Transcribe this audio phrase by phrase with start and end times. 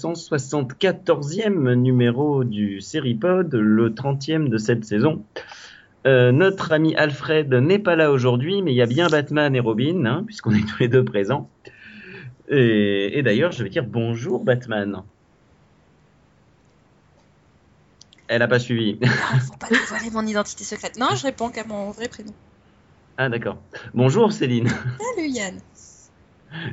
[0.00, 5.24] 274e numéro du Seripod, le 30e de cette saison.
[6.06, 9.60] Euh, notre ami Alfred n'est pas là aujourd'hui, mais il y a bien Batman et
[9.60, 11.50] Robin, hein, puisqu'on est tous les deux présents.
[12.48, 15.02] Et, d'ailleurs, je vais dire bonjour Batman.
[18.26, 18.98] Elle n'a pas suivi.
[19.00, 19.08] Non,
[19.40, 20.98] faut pas dévoiler mon identité secrète.
[20.98, 22.32] Non, je réponds qu'à mon vrai prénom.
[23.18, 23.58] Ah d'accord.
[23.92, 24.68] Bonjour Céline.
[24.68, 25.60] Salut Yann.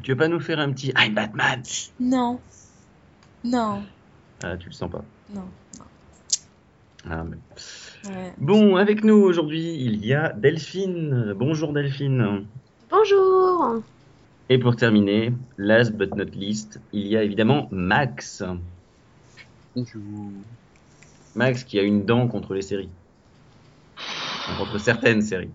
[0.01, 1.61] Tu veux pas nous faire un petit I'm Batman?
[1.99, 2.39] Non.
[3.43, 3.83] Non.
[4.43, 5.03] Ah, tu le sens pas.
[5.33, 5.45] Non.
[7.09, 7.37] Ah, mais-
[8.09, 8.33] Ouais.
[8.37, 11.33] Bon, avec nous aujourd'hui, il y a Delphine.
[11.35, 12.45] Bonjour Delphine.
[12.89, 13.81] Bonjour
[14.49, 18.43] Et pour terminer, last but not least, il y a évidemment Max.
[19.75, 20.31] Bonjour.
[21.35, 22.89] Max qui a une dent contre les séries.
[24.57, 25.49] Contre certaines séries.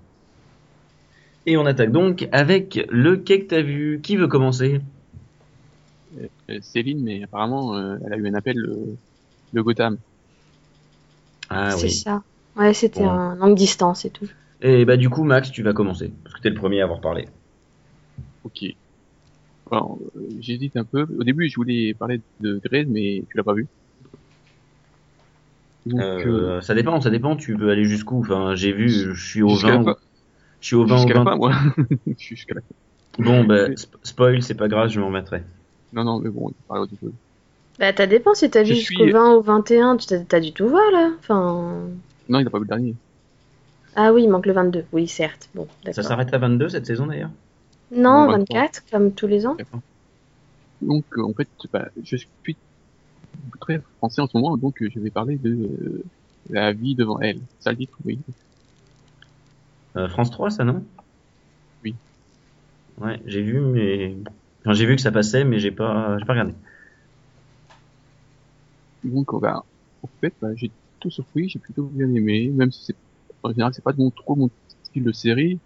[1.46, 4.00] Et on attaque donc avec le quai que t'as vu.
[4.02, 4.80] Qui veut commencer?
[6.62, 8.98] Céline, mais apparemment, euh, elle a eu un appel euh,
[9.52, 9.98] de Gotham.
[11.48, 11.88] Ah C'est oui.
[11.88, 12.22] ça.
[12.54, 13.04] Ouais, c'était Bon.
[13.04, 14.30] un longue distance et tout.
[14.62, 16.10] Et bah du coup, Max, tu vas commencer.
[16.24, 17.28] Parce que t'es le premier à avoir parlé.
[18.42, 18.62] Ok.
[19.70, 21.02] Alors, euh, j'hésite un peu.
[21.18, 23.68] Au début, je voulais parler de Grey's, mais tu l'as pas vu.
[25.84, 27.36] Donc, euh, Euh, ça dépend, ça dépend.
[27.36, 28.20] Tu veux aller jusqu'où?
[28.20, 29.74] Enfin, j'ai vu, je suis au jusqu'à 20.
[29.74, 29.96] la ou- fin.
[30.60, 31.32] Je suis au 20 ou Jusqu'à la 20.
[31.32, 31.52] fin, moi.
[32.06, 32.74] Je suis jusqu'à la fin.
[33.18, 35.44] Bon, bah, sp- spoil, c'est pas grave, je m'en remettrai.
[35.92, 37.12] Non, non, mais bon, on va parler autre chose.
[37.78, 40.52] Bah, ça dépend si t'as vu suis- jusqu'au 20 ou 21, tu t'as t'as dû
[40.52, 41.10] tout voir là.
[41.18, 41.86] Enfin.
[42.28, 42.94] Non, il n'a pas vu le dernier.
[43.94, 44.84] Ah oui, il manque le 22.
[44.92, 45.48] Oui, certes.
[45.54, 47.30] Bon, Ça s'arrête à 22 cette saison d'ailleurs
[47.90, 49.56] Non, Non, 24, comme tous les ans.
[50.80, 52.56] Donc, euh, en fait, bah, je suis
[53.60, 56.02] très français en ce moment, donc euh, je vais parler de euh,
[56.50, 57.40] la vie devant elle.
[57.60, 58.18] Ça le titre, oui.
[59.96, 60.82] Euh, France 3, ça non?
[61.84, 61.94] Oui.
[63.00, 64.16] Ouais, j'ai vu, mais.
[64.62, 66.54] Enfin, j'ai vu que ça passait, mais j'ai pas, j'ai pas regardé.
[69.04, 69.64] Donc, on va,
[70.02, 72.96] en fait, bah, j'ai tout surpris, j'ai plutôt bien aimé, même si c'est,
[73.42, 74.50] en général, c'est pas mon, trop mon
[74.84, 75.58] style de série.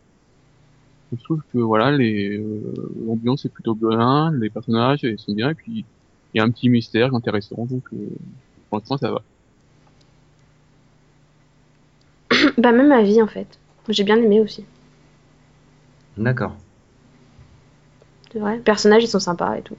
[1.16, 5.50] Je trouve que, voilà, les, euh, l'ambiance est plutôt bien, les personnages, ils sont bien,
[5.50, 5.84] et puis,
[6.32, 8.08] il y a un petit mystère intéressant, donc, euh,
[8.70, 9.22] pour l'instant, ça va.
[12.58, 13.58] bah, même ma vie en fait.
[13.88, 14.64] J'ai bien aimé aussi.
[16.16, 16.56] D'accord.
[18.36, 18.56] C'est vrai.
[18.56, 19.76] Les personnages, ils sont sympas et tout.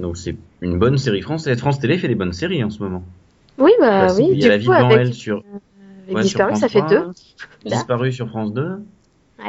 [0.00, 1.56] Donc c'est une bonne série française.
[1.60, 3.04] France Télé fait des bonnes séries en ce moment.
[3.56, 4.30] Oui, bah Voici, oui.
[4.32, 5.44] il y a la vie devant avec, elle sur,
[6.10, 7.10] ouais, Disparu, ça fait 3, deux.
[7.64, 8.62] Disparu sur France 2.
[8.62, 8.74] Ouais.
[8.74, 9.46] En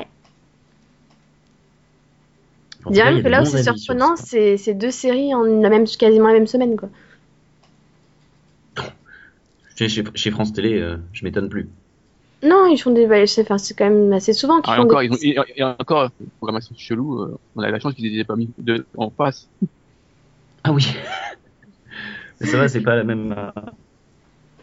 [2.83, 4.75] tout cas, Je il y dirais a même que là où c'est surprenant, c'est c'est
[4.75, 6.89] deux séries en la même, quasiment la même semaine, quoi.
[9.75, 11.67] Chez France Télé, euh, je m'étonne plus.
[12.43, 13.25] Non, ils font des.
[13.27, 15.07] c'est enfin, c'est quand même assez souvent qu'ils Ah, et font encore, des.
[15.07, 18.23] ils ont, et, et encore, programmation chelou, euh, on a la chance qu'ils les aient
[18.25, 19.47] pas mis de, en face.
[20.63, 20.85] Ah oui.
[22.41, 23.31] Mais ça va, c'est pas la même.
[23.37, 23.51] euh,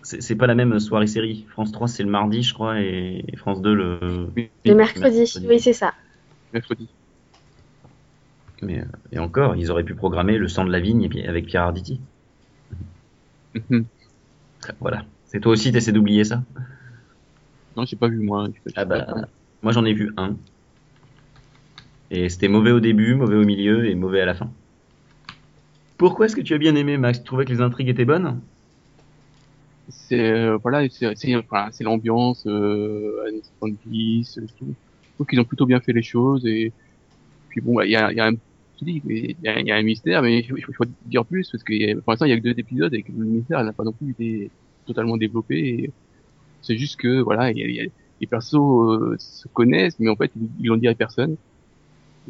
[0.02, 1.46] C'est c'est pas la même soirée série.
[1.48, 4.28] France 3 c'est le mardi, je crois, et et France 2 le.
[4.64, 5.94] Le mercredi, oui, c'est ça.
[6.52, 6.88] mercredi.
[8.62, 11.46] Mais euh, et encore, ils auraient pu programmer le sang de la vigne et avec
[11.46, 12.00] Pierre Arditi.
[13.54, 13.84] Mhm.
[14.80, 15.04] Voilà.
[15.26, 16.42] C'est toi aussi, t'essaies d'oublier ça?
[17.76, 18.48] Non, j'ai pas vu, moi.
[18.76, 19.06] Ah bah,
[19.62, 20.36] moi j'en ai vu un.
[22.10, 24.50] Et c'était mauvais au début, mauvais au milieu et mauvais à la fin.
[25.96, 27.18] Pourquoi est-ce que tu as bien aimé, Max?
[27.18, 28.40] Tu trouvais que les intrigues étaient bonnes?
[29.88, 31.14] C'est euh, voilà c'est
[31.48, 35.78] voilà, c'est l'ambiance euh, années 70 euh, je trouve je trouve qu'ils ont plutôt bien
[35.80, 36.72] fait les choses et
[37.50, 38.32] puis bon bah, il y a y a un
[38.80, 42.00] il y a, il y a un mystère mais il faut, dire plus parce que
[42.00, 43.92] pour l'instant il y a que deux épisodes et que le mystère n'a pas non
[43.92, 44.50] plus été
[44.86, 45.92] totalement développé et
[46.64, 47.90] c'est juste que voilà il y a, y a-
[48.20, 51.36] les persos euh, se connaissent mais en fait ils, ils l'ont dit à personne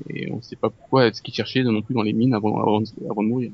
[0.08, 2.82] et on sait pas pourquoi ce qu'ils cherchaient non plus dans les mines avant avant,
[3.10, 3.52] avant de mourir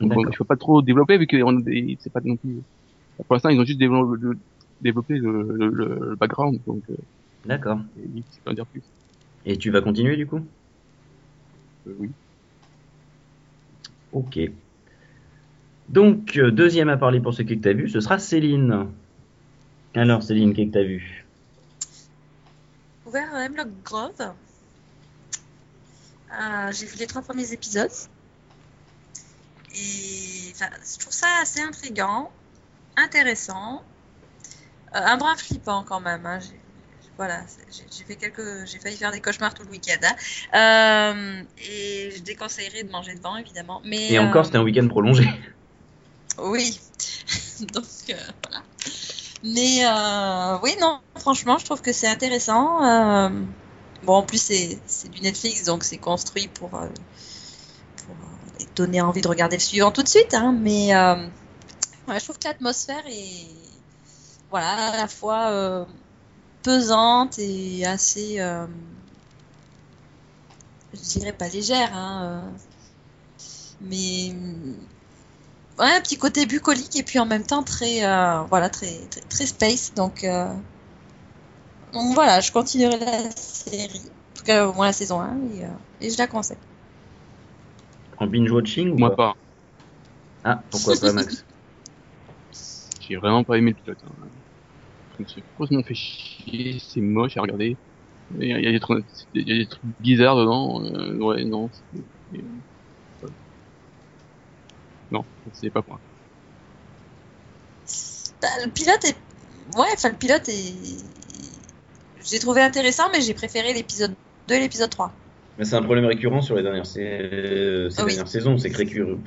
[0.00, 0.32] donc D'accord.
[0.32, 1.62] il faut pas trop développer vu que on,
[2.00, 2.62] c'est pas non plus
[3.16, 4.40] pour l'instant, ils ont juste développé le,
[4.80, 6.96] développé le, le, le- background, donc euh,
[7.46, 7.80] D'accord.
[7.96, 8.84] je peux en dire plus.
[9.46, 10.40] Et tu vas continuer du coup?
[11.86, 12.14] Euh, oui.
[14.12, 14.38] Ok.
[15.88, 18.86] Donc, euh, deuxième à parler pour ce que t'as vu, ce sera Céline.
[19.94, 21.24] Alors, Céline, qu'est-ce que t'as vu?
[23.06, 24.12] Ouvert Hemlock Grove.
[26.32, 27.90] Euh, J'ai vu les trois premiers épisodes.
[29.76, 32.30] Et je trouve ça assez intriguant,
[32.96, 33.82] intéressant,
[34.94, 36.24] euh, un brin flippant quand même.
[36.26, 36.40] hein.
[36.40, 36.60] J'ai-
[37.16, 40.00] Voilà, j'ai fait quelques, j'ai failli faire des cauchemars tout le week-end.
[40.02, 40.16] hein.
[40.58, 43.80] Euh, et je déconseillerais de manger devant, évidemment.
[43.84, 45.24] Mais Et encore, c'était un week-end prolongé.
[46.38, 46.80] Oui,
[47.72, 48.64] donc voilà.
[49.44, 52.82] Mais euh, oui, non, franchement, je trouve que c'est intéressant.
[52.84, 53.28] Euh,
[54.02, 56.88] Bon, en plus, c'est du Netflix, donc c'est construit pour, euh,
[58.76, 60.34] donner envie de regarder le suivant tout de suite.
[60.34, 63.46] Hein, mais je trouve que l'atmosphère est
[64.50, 65.86] voilà, à la fois
[66.62, 68.36] pesante et assez,
[70.92, 72.42] je dirais pas légère, hein,
[73.80, 74.34] mais
[75.78, 79.20] ouais, un petit côté bucolique et puis en même temps très, euh, voilà, très, très,
[79.22, 79.94] très space.
[79.94, 80.52] Donc, euh,
[81.92, 85.64] donc voilà, je continuerai la série, en tout cas au moins la saison 1 et,
[85.64, 85.68] euh,
[86.00, 86.58] et je la conseille.
[88.18, 89.34] En binge-watching ou Moi pas?
[90.44, 91.44] Ah, pourquoi pas, Max?
[93.00, 93.98] J'ai vraiment pas aimé le pilote.
[94.06, 94.28] Hein.
[95.18, 97.76] Je me franchement fait chier, c'est moche à regarder.
[98.40, 99.04] Il y a, des trucs,
[99.34, 100.82] il y a des trucs bizarres dedans.
[100.82, 101.70] Euh, ouais, non.
[105.14, 105.20] C'est- c'est- ouais.
[105.20, 106.00] Non, c'est pas pour moi.
[108.42, 109.16] Bah, le pilote est,
[109.78, 110.74] ouais, enfin le pilote est,
[112.24, 114.12] j'ai trouvé intéressant, mais j'ai préféré l'épisode
[114.48, 115.12] 2 et l'épisode 3.
[115.58, 118.10] Mais c'est un problème récurrent sur les dernières, euh, ces Ah oui.
[118.14, 118.76] dernières saisons, c'est que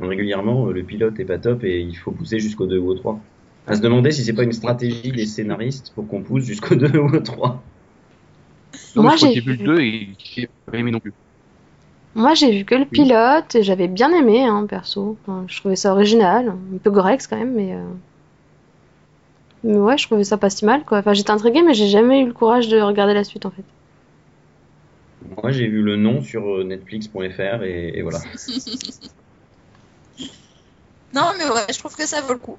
[0.05, 2.95] régulièrement euh, le pilote est pas top et il faut pousser jusqu'au 2 ou au
[2.95, 3.19] 3.
[3.65, 6.97] À se demander si c'est pas une stratégie des scénaristes pour qu'on pousse jusqu'au 2
[6.99, 7.63] ou au 3.
[8.95, 10.99] Non, Moi, mais je crois j'ai vu vu- le 2 et j'ai pas aimé non
[10.99, 11.13] plus.
[12.17, 15.17] Moi, j'ai vu que le pilote et j'avais bien aimé, hein, perso.
[15.21, 17.73] Enfin, je trouvais ça original, un peu Grex quand même, mais.
[17.75, 17.83] euh,
[19.63, 20.97] Mais ouais, je trouvais ça pas si mal, quoi.
[20.97, 23.63] Enfin, j'étais intriguée, mais j'ai jamais eu le courage de regarder la suite, en fait.
[25.41, 28.19] Moi j'ai vu le nom sur euh, netflix.fr et, et voilà.
[31.13, 32.57] Non, mais ouais, je trouve que ça vaut le coup.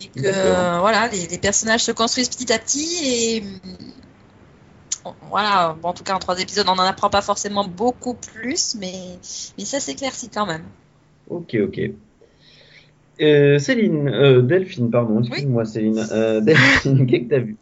[0.00, 3.42] Et que euh, voilà, les, les personnages se construisent petit à petit et
[5.30, 8.76] voilà, bon, en tout cas en trois épisodes, on n'en apprend pas forcément beaucoup plus,
[8.78, 9.18] mais,
[9.56, 10.64] mais ça s'éclaircit quand même.
[11.28, 11.80] Ok, ok.
[13.20, 16.04] Euh, Céline, euh, Delphine, pardon, excuse-moi Céline.
[16.12, 17.56] Euh, Delphine, qu'est-ce que t'as vu?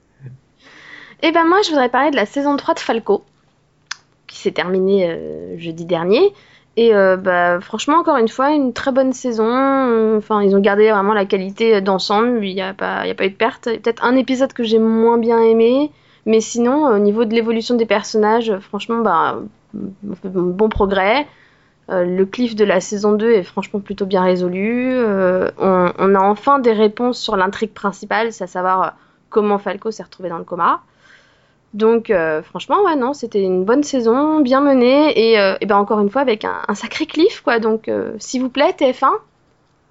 [1.22, 3.24] Et ben moi, je voudrais parler de la saison 3 de Falco,
[4.26, 6.32] qui s'est terminée euh, jeudi dernier.
[6.76, 10.16] Et euh, bah, franchement, encore une fois, une très bonne saison.
[10.18, 12.44] Enfin, ils ont gardé vraiment la qualité d'ensemble.
[12.44, 13.64] Il n'y a pas, il y a pas eu de perte.
[13.64, 15.90] Peut-être un épisode que j'ai moins bien aimé,
[16.26, 19.38] mais sinon, au niveau de l'évolution des personnages, franchement, bah,
[19.72, 21.26] bon progrès.
[21.88, 24.90] Euh, le cliff de la saison 2 est franchement plutôt bien résolu.
[24.92, 28.88] Euh, on, a enfin des réponses sur l'intrigue principale, c'est à savoir euh,
[29.30, 30.82] comment Falco s'est retrouvé dans le coma.
[31.74, 32.10] Donc
[32.42, 36.46] franchement, ouais, non, c'était une bonne saison, bien menée, et, ben encore une fois avec
[36.46, 37.58] un, un sacré cliff, quoi.
[37.58, 39.10] Donc s'il vous plaît, TF1,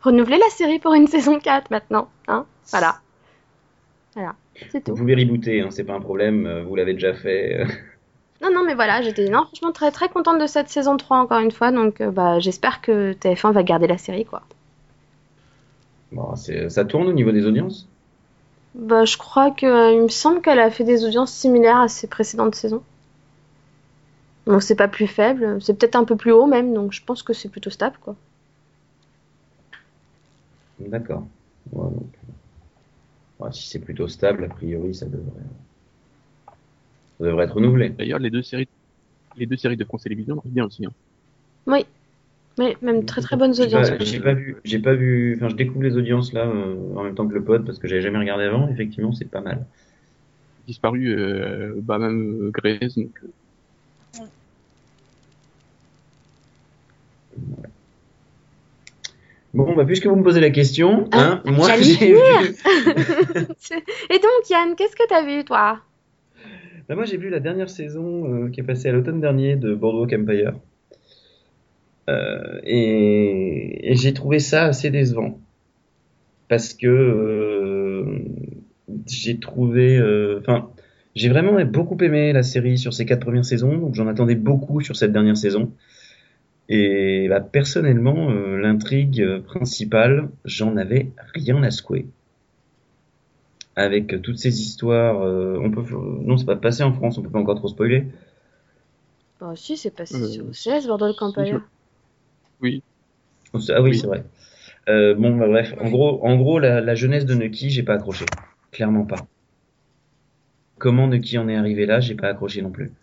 [0.02, 2.46] renouvelez la série pour une saison 4 maintenant, hein.
[2.72, 2.96] Voilà.
[4.86, 7.66] Vous pouvez rebooter, hein, c'est pas un problème, euh, vous l'avez déjà fait.
[8.42, 11.40] Non, non, mais voilà, j'étais non, franchement très très contente de cette saison 3 encore
[11.40, 14.44] une fois, donc euh, bah, j'espère que TF1 va garder la série, quoi.
[16.12, 17.88] Bon, c'est- ça tourne au niveau des audiences?
[18.76, 21.88] Bah, je crois que euh, il me semble qu'elle a fait des audiences similaires à
[21.88, 22.84] ses précédentes saisons.
[24.48, 27.22] Donc c'est pas plus faible, c'est peut-être un peu plus haut même, donc je pense
[27.24, 28.16] que c'est plutôt stable, quoi.
[30.80, 31.24] D'accord.
[31.72, 32.14] Ouais, donc,
[33.52, 35.32] si c'est plutôt stable, a priori, ça devrait,
[37.18, 37.90] ça devrait être renouvelé.
[37.90, 38.68] D'ailleurs, les deux séries,
[39.38, 40.86] les deux séries de France Télévisions marchent bien aussi.
[40.86, 40.92] Hein.
[41.68, 41.86] Oui,
[42.58, 43.92] mais même très très bonnes audiences.
[44.00, 47.16] j'ai pas vu, j'ai pas vu, enfin, je découvre les audiences là euh, en même
[47.16, 48.70] temps que le pod parce que j'avais jamais regardé avant.
[48.70, 49.66] Effectivement, c'est pas mal.
[50.68, 53.12] Disparu, euh, bah même euh, Grey's, donc
[59.56, 62.18] Bon, bah, puisque vous me posez la question, hein, Ah, moi j'allais j'ai vu,
[64.10, 65.80] Et donc Yann, qu'est-ce que t'as vu toi?
[66.90, 69.74] bah, moi j'ai vu la dernière saison euh, qui est passée à l'automne dernier de
[69.74, 70.54] Boardwalk Empire.
[72.10, 75.40] Euh, et, et j'ai trouvé ça assez décevant
[76.50, 78.20] parce que euh,
[79.08, 80.00] j'ai trouvé,
[80.42, 80.70] enfin,
[81.16, 84.82] j'ai vraiment beaucoup aimé la série sur ces quatre premières saisons, donc j'en attendais beaucoup
[84.82, 85.72] sur cette dernière saison.
[86.70, 92.08] Et bah, personnellement, euh, l'intrigue euh, principale, j'en avais rien à secouer.
[93.78, 97.30] Avec toutes ces histoires, euh, on peut, non, c'est pas passé en France, on peut
[97.30, 98.06] pas encore trop spoiler.
[99.40, 101.62] Bah si, c'est passé Euh, sur OCS, Boardwalk Empire.
[102.62, 102.84] oui.
[103.70, 103.98] Ah oui, Oui.
[103.98, 104.24] c'est vrai.
[104.90, 107.96] Euh, bon, bah, bref, en gros, en gros, la, la jeunesse de Nucky, j'ai pas
[107.96, 108.26] accroché,
[108.72, 109.28] clairement pas.
[110.78, 112.94] Comment Nucky en est arrivé là, j'ai pas accroché non plus.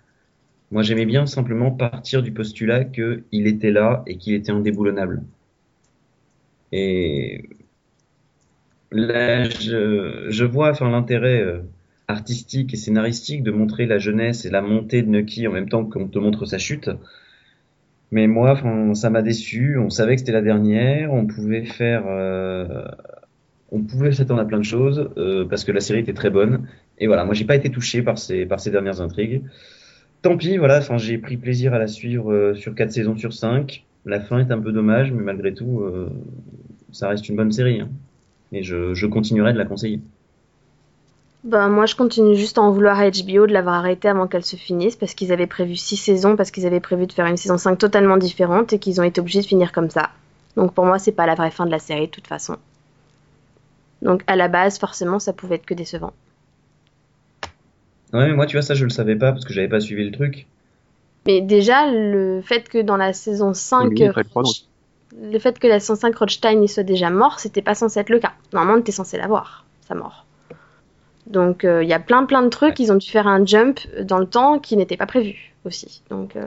[0.73, 5.23] Moi, j'aimais bien simplement partir du postulat que il était là et qu'il était indéboulonnable.
[6.73, 7.49] Et
[8.91, 11.61] là, je, je vois, enfin, l'intérêt euh,
[12.09, 15.85] artistique et scénaristique de montrer la jeunesse et la montée de Nucky en même temps
[15.85, 16.91] qu'on te montre sa chute.
[18.11, 19.79] Mais moi, enfin, ça m'a déçu.
[19.79, 21.13] On savait que c'était la dernière.
[21.13, 22.85] On pouvait faire, euh,
[23.71, 26.67] on pouvait s'attendre à plein de choses euh, parce que la série était très bonne.
[26.99, 29.43] Et voilà, moi, j'ai pas été touché par ces par ces dernières intrigues.
[30.23, 33.33] Tant pis, voilà, enfin, j'ai pris plaisir à la suivre euh, sur 4 saisons sur
[33.33, 33.85] 5.
[34.05, 36.11] La fin est un peu dommage, mais malgré tout, euh,
[36.93, 37.81] ça reste une bonne série.
[37.81, 37.89] hein.
[38.53, 40.01] Et je, je continuerai de la conseiller.
[41.45, 44.45] Bah, moi, je continue juste à en vouloir à HBO de l'avoir arrêté avant qu'elle
[44.45, 47.37] se finisse, parce qu'ils avaient prévu 6 saisons, parce qu'ils avaient prévu de faire une
[47.37, 50.11] saison 5 totalement différente, et qu'ils ont été obligés de finir comme ça.
[50.57, 52.57] Donc pour moi, c'est pas la vraie fin de la série, de toute façon.
[54.03, 56.13] Donc à la base, forcément, ça pouvait être que décevant.
[58.13, 60.05] Ouais, mais moi, tu vois, ça, je le savais pas parce que j'avais pas suivi
[60.05, 60.47] le truc.
[61.27, 64.55] Mais déjà, le fait que dans la saison 5, Lui, il ferait trois, donc.
[65.23, 68.11] le fait que la saison 5 Rothstein il soit déjà mort, c'était pas censé être
[68.11, 68.33] le cas.
[68.53, 70.27] Normalement, on était censé l'avoir, sa mort.
[71.27, 73.79] Donc euh, il y a plein plein de trucs, ils ont dû faire un jump
[74.03, 76.03] dans le temps qui n'était pas prévu aussi.
[76.11, 76.45] Donc euh,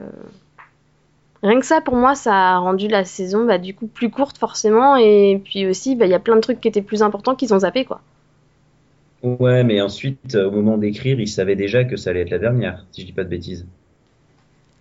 [1.42, 4.36] rien que ça pour moi, ça a rendu la saison bah, du coup plus courte
[4.36, 7.34] forcément et puis aussi bah, il y a plein de trucs qui étaient plus importants
[7.34, 8.02] qu'ils ont zappé quoi.
[9.22, 12.38] Ouais, mais ensuite, euh, au moment d'écrire, ils savaient déjà que ça allait être la
[12.38, 13.66] dernière, si je dis pas de bêtises.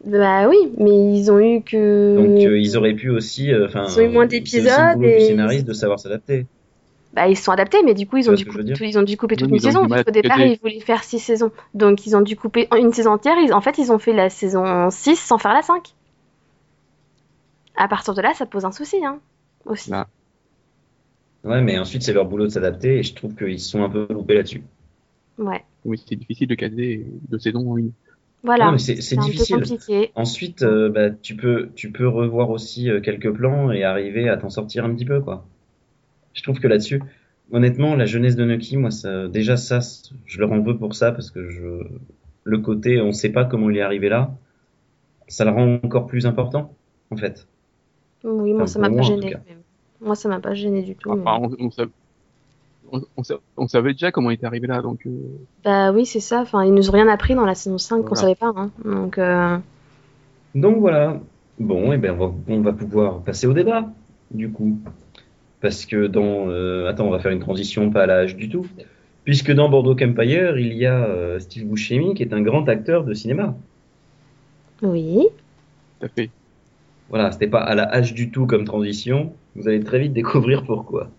[0.05, 3.51] Bah oui, mais ils ont eu que Donc, euh, ils auraient pu aussi.
[3.51, 6.45] euh, Ils ont eu moins c'est d'épisodes le boulot et- du scénariste de savoir s'adapter.
[7.13, 8.45] Bah, ils se sont adaptés, mais du coup, ils ont, dû
[8.81, 9.87] ils ont dû couper toute Oui, une saison.
[10.05, 11.51] à départ, ils voulaient faire six saisons.
[11.73, 13.37] Donc, ils ont dû couper une saison entière.
[13.39, 15.93] Ils- en fait, ils ont fait la saison 6 sans faire la 5.
[17.77, 19.21] À partir de là, ça pose un souci, hein,
[19.65, 19.91] aussi.
[19.91, 20.07] Bah,
[21.45, 24.07] Ouais, mais ensuite, c'est leur boulot de s'adapter et je trouve qu'ils sont un peu
[24.09, 24.63] loupés là-dessus.
[25.37, 25.63] Ouais.
[25.83, 27.91] oui, c'est difficile de caser deux saisons en une.
[28.43, 28.75] Voilà.
[28.77, 29.55] C'est c'est un peu difficile.
[29.57, 30.11] compliqué.
[30.15, 34.37] Ensuite, euh, bah, tu peux, tu peux revoir aussi euh, quelques plans et arriver à
[34.37, 35.45] t'en sortir un petit peu, quoi.
[36.33, 37.01] Je trouve que là-dessus,
[37.51, 39.79] honnêtement, la jeunesse de Nucky, moi, ça, déjà ça,
[40.25, 41.83] je leur en veux pour ça parce que je,
[42.43, 44.35] le côté, on sait pas comment il est arrivé là,
[45.27, 46.73] ça le rend encore plus important,
[47.11, 47.47] en fait.
[48.23, 49.35] Oui, moi, Enfin, ça m'a pas gêné.
[50.01, 51.13] Moi, ça m'a pas gêné du tout.
[51.13, 51.89] mais- on, on, sav-
[52.91, 55.11] on- on sa- on savait déjà comment il était arrivé là, donc euh,
[55.63, 56.41] Bah oui, c'est ça.
[56.41, 58.21] Enfin, ils nous ont rien appris dans la saison 5 qu'on Voilà.
[58.21, 58.53] savait pas.
[58.55, 58.71] Hein.
[58.83, 59.57] Donc, euh,
[60.53, 61.19] Donc voilà.
[61.59, 63.89] Bon, et ben on va, on va pouvoir passer au débat,
[64.31, 64.77] du coup.
[65.61, 66.49] Parce que dans...
[66.49, 68.67] euh, attends, on va faire une transition pas à l'âge du tout.
[69.23, 73.03] Puisque dans Bordeaux Empire, il y a euh, Steve Buscemi, qui est un grand acteur
[73.05, 73.55] de cinéma.
[74.83, 75.27] oui.
[75.99, 76.29] tout à fait.
[77.09, 79.33] Voilà, c'était pas à la hache du tout comme transition.
[79.55, 81.09] Vous allez très vite découvrir pourquoi.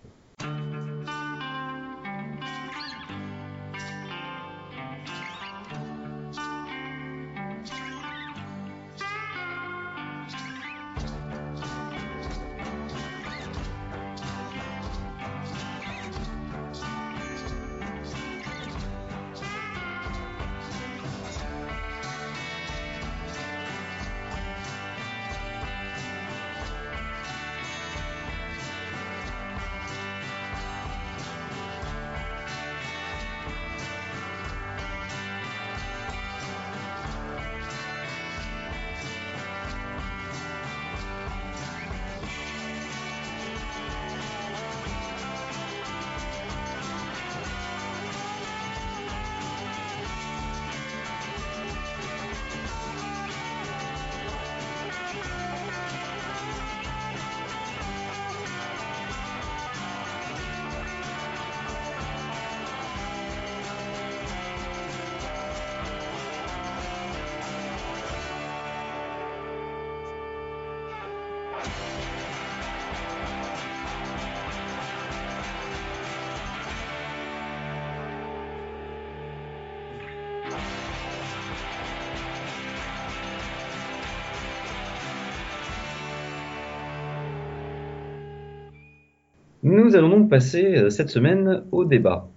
[89.87, 92.27] Nous allons donc passer euh, cette semaine au débat,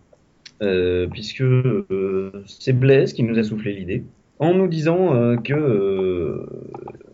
[0.62, 4.04] Euh, puisque euh, c'est Blaise qui nous a soufflé l'idée,
[4.38, 6.46] en nous disant que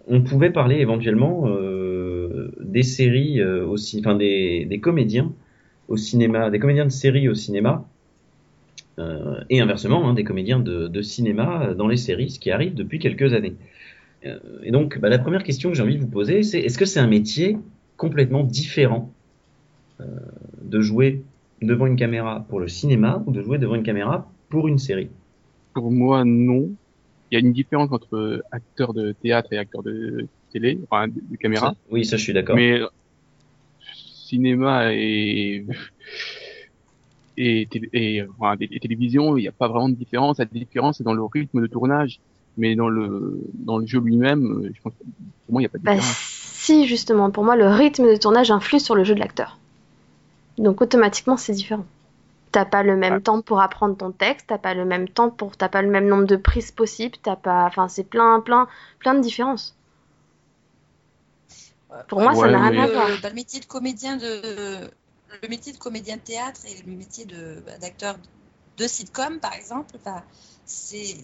[0.08, 1.48] on pouvait parler éventuellement
[2.60, 5.32] des séries aussi, enfin des, comédiens
[5.88, 7.84] au cinéma, des comédiens de séries au cinéma,
[9.48, 13.32] et inversement, hein, des comédiens de, cinéma dans les séries, ce qui arrive depuis quelques
[13.32, 13.54] années.
[14.64, 16.84] Et donc, bah, la première question que j'ai envie de vous poser, c'est est-ce que
[16.84, 17.56] c'est un métier
[17.96, 19.12] complètement différent
[20.66, 21.23] de jouer
[21.62, 25.08] devant une caméra pour le cinéma ou de jouer devant une caméra pour une série
[25.75, 26.70] Pour moi, non.
[27.30, 31.14] Il y a une différence entre acteur de théâtre et acteur de télé, enfin de,
[31.14, 31.70] de caméra.
[31.70, 32.54] Ça- Oui, ça je suis d'accord.
[32.56, 32.80] Mais
[33.94, 35.66] cinéma et
[37.38, 40.38] et, télé- et, enfin, et télévision, il n'y a pas vraiment de différence.
[40.38, 42.20] La différence c'est dans le rythme de tournage,
[42.56, 44.99] mais dans le dans le jeu lui-même, je pense que
[45.46, 46.16] pour moi il n'y a pas de Bah, différence.
[46.16, 49.58] si, justement, pour moi, le rythme de tournage influe sur le jeu de l'acteur.
[50.58, 51.84] Donc, automatiquement, c'est différent.
[52.52, 55.56] T'as pas le même temps pour apprendre ton texte, t'as pas le même temps pour,
[55.56, 58.66] t'as pas le même nombre de prises possibles, t'as pas, enfin c'est plein, plein,
[58.98, 59.76] plein de différences.
[62.08, 63.08] Pour moi, ça n'a rien à voir.
[63.08, 64.90] le, bah, le métier de comédien de
[65.42, 68.16] le métier de comédien de théâtre et le métier de bah, d'acteur
[68.78, 70.22] de sitcom par exemple bah,
[70.64, 71.16] c'est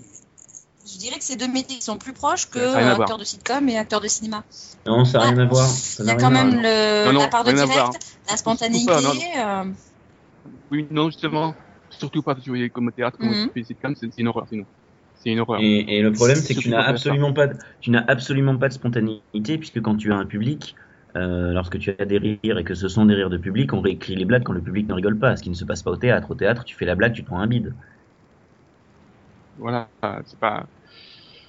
[0.87, 3.01] je dirais que c'est deux métiers qui sont plus proches que voir.
[3.01, 4.45] acteur de sitcom et acteur de cinéma.
[4.87, 5.69] Non, ça n'a rien à voir.
[5.69, 6.62] Ça Il y a quand même voir.
[6.62, 7.91] le, Non, non, la part de direct, voir.
[8.29, 8.93] la spontanéité.
[9.39, 9.65] Euh,
[10.71, 11.55] Oui, non, justement,
[11.91, 14.65] surtout pas jouer comme au théâtre, comme tu fais sitcom, c'est c'est une horreur, sinon.
[15.15, 15.61] C'est une horreur.
[15.62, 18.69] Et, et le problème, c'est que tu n'as absolument pas, de- tu n'as absolument pas
[18.69, 20.75] de spontanéité puisque quand tu as un public,
[21.17, 23.81] euh, lorsque tu as des rires et que ce sont des rires de public, on
[23.81, 25.91] réécrit les blagues quand le public ne rigole pas, ce qui ne se passe pas
[25.91, 26.31] au théâtre.
[26.31, 27.75] Au théâtre, tu fais la blague, tu prends un bide.
[29.59, 29.89] Voilà,
[30.25, 30.67] c'est pas,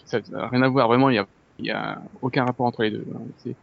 [0.06, 1.28] ça n'a rien à voir, vraiment, il y a,
[1.60, 3.06] il y a aucun rapport entre les deux.
[3.16, 3.22] hein.
[3.38, 3.56] C'est-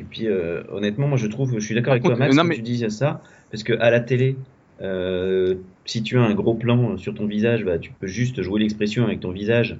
[0.00, 2.56] Et puis, euh, honnêtement, moi, je trouve, je suis d'accord avec toi, Max, non, mais-
[2.56, 4.36] tu dis ça, parce que à la télé,
[4.80, 5.54] euh,
[5.84, 9.04] si tu as un gros plan sur ton visage, bah, tu peux juste jouer l'expression
[9.04, 9.78] avec ton visage.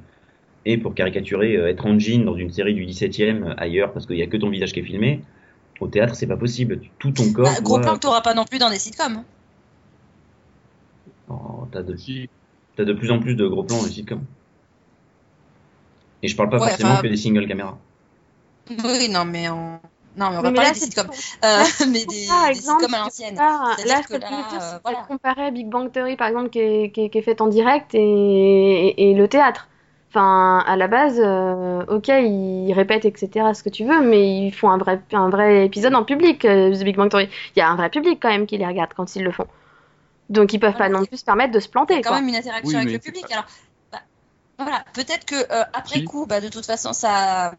[0.64, 4.06] Et pour caricaturer, euh, être en jean dans une série du 17e euh, ailleurs, parce
[4.06, 5.22] qu'il n'y a que ton visage qui est filmé,
[5.80, 6.80] au théâtre, c'est pas possible.
[7.00, 7.44] Tout ton corps.
[7.46, 9.22] bah, gros doit- plan que t'auras pas non plus dans des sitcoms.
[11.28, 12.28] Oh, t'as de, Si-
[12.78, 14.22] t'as de plus en plus de gros plans dans les sitcoms.
[16.22, 17.76] Et je parle pas Ouais, forcément enfin- que des single caméras.
[18.70, 19.80] Oui, non, mais on,
[20.16, 22.46] non, mais on va mais parler là, des sitcoms, pour- euh, là, mais des, Par
[22.46, 23.34] des exemple, sitcoms à tu l'ancienne.
[23.36, 25.02] là, ce que que tu veux là, dire, euh, c'est voilà.
[25.02, 27.48] de comparer Big Bang Theory, par exemple, qui est, qui est- qui est fait en
[27.48, 29.68] direct et, et, et le théâtre.
[30.10, 34.52] Enfin, à la base, euh, ok, ils répètent, etc., ce que tu veux, mais ils
[34.52, 37.28] font un vrai, un vrai épisode en public, euh, The Big Bang Theory.
[37.56, 39.46] Il y a un vrai public quand même qui les regarde quand ils le font.
[40.28, 41.00] Donc ils peuvent pas Voilà.
[41.00, 42.18] non plus se permettre de se Il y planter, a quand quoi.
[42.20, 43.26] même une interaction Oui, avec le public.
[43.28, 43.46] pas- Alors,
[43.92, 44.00] bah,
[44.58, 47.54] voilà, peut-être que euh, après coup, bah, de toute façon, ça,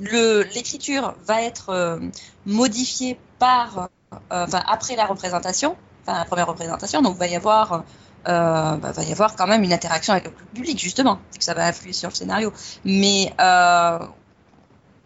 [0.00, 1.98] le l'écriture va être euh,
[2.46, 3.88] modifiée par,
[4.32, 7.84] euh, enfin après la représentation, enfin la première représentation, donc va y avoir,
[8.28, 11.54] euh, bah, va y avoir quand même une interaction avec le public justement, que ça
[11.54, 12.52] va influer sur le scénario.
[12.84, 13.98] Mais euh,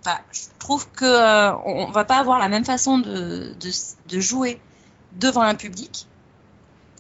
[0.04, 3.70] enfin, je trouve que euh, on on va pas avoir la même façon de, de,
[4.08, 4.61] de jouer
[5.12, 6.07] devant un public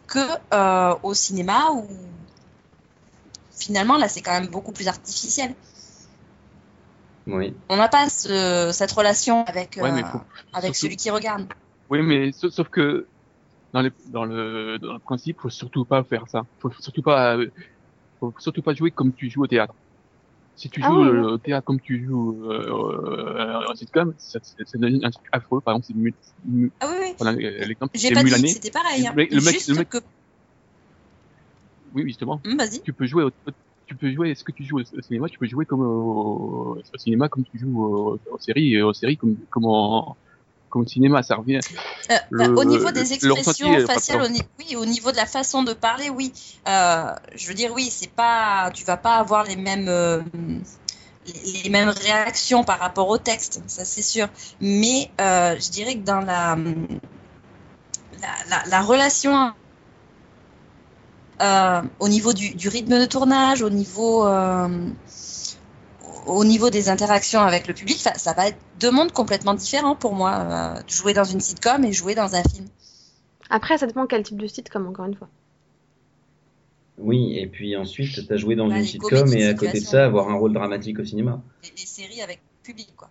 [0.08, 0.18] que
[0.54, 1.86] euh, au cinéma où
[3.52, 5.54] finalement là c'est quand même beaucoup plus artificiel.
[7.26, 7.54] Oui.
[7.68, 10.18] On n'a pas ce- cette relation avec, Ouais, mais euh,
[10.54, 11.46] avec surtout- celui qui regarde.
[11.90, 13.08] Oui, mais sauf, sauf que
[13.74, 16.44] dans, les, dans, le, dans le principe, faut surtout pas faire ça.
[16.58, 17.50] Faut surtout pas, euh,
[18.18, 19.74] faut surtout pas jouer comme tu joues au théâtre.
[20.58, 24.12] Si tu Ah joues oui, euh, au théâtre comme tu joues euh, euh, en sitcom,
[24.18, 25.60] ça, ça, donne un truc affreux.
[25.60, 27.46] Par exemple, c'est Mu- Mu- Ah oui, oui.
[27.46, 29.06] euh, l'exemple, J'ai pas dit c'était pareil.
[29.06, 29.10] hein.
[29.12, 29.98] Le mec- le mec- Juste le mec- que.
[31.92, 32.42] Oui, justement.
[32.44, 32.82] Hum, Vas-y.
[32.82, 33.30] Tu peux jouer, au,
[33.86, 36.98] tu peux jouer ce que tu joues au, cinéma, tu peux jouer comme au, au
[36.98, 40.16] cinéma comme tu joues au- aux séries, et aux séries comme, comme en,
[40.68, 41.60] comme au cinéma, ça revient.
[42.10, 44.28] Euh, bah, Le- au niveau des expressions ressenti faciales, au,
[44.58, 46.32] oui, au niveau de la façon de parler, oui.
[46.68, 50.22] Euh, je veux dire, oui, c'est pas, tu vas pas avoir les mêmes, euh,
[51.26, 54.28] les, les mêmes réactions par rapport au texte, ça c'est sûr.
[54.60, 56.56] Mais je dirais que dans la,
[58.20, 59.52] la, la, la relation
[62.00, 64.26] au niveau du, du rythme de tournage, au niveau,
[66.28, 69.96] au niveau des interactions avec le public, ça, ça va être deux mondes complètement différents
[69.96, 70.32] pour moi.
[70.78, 72.66] euh, jouer dans une sitcom et jouer dans un film.
[73.50, 75.28] Après, ça dépend quel type de site, comme encore une fois.
[76.98, 80.04] Oui, et puis ensuite, t'as joué dans Bah, une sitcom et à côté de ça,
[80.04, 81.40] avoir un rôle dramatique au cinéma.
[81.62, 83.08] Les, les séries avec public, quoi.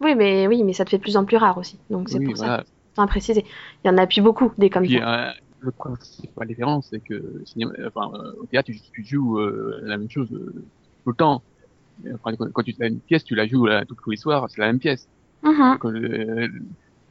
[0.00, 1.78] Oui, mais oui, mais ça te fait de plus en plus rare aussi.
[1.88, 2.46] Donc c'est Oui, pour ça.
[2.46, 2.64] voilà.
[2.96, 3.44] À préciser.
[3.84, 5.28] Il y en a plus beaucoup des comme Puis, ça.
[5.28, 9.78] euh, le principal différence, c'est que cinéma, enfin, euh, au théâtre, tu, tu joues euh,
[9.84, 10.52] la même chose euh,
[11.04, 11.42] tout le temps.
[12.22, 14.66] Quand, quand tu as une pièce, tu la joues là, tous les soirs, c'est la
[14.66, 15.06] même pièce.
[15.42, 15.78] Mhm.
[15.80, 16.48] Quand le,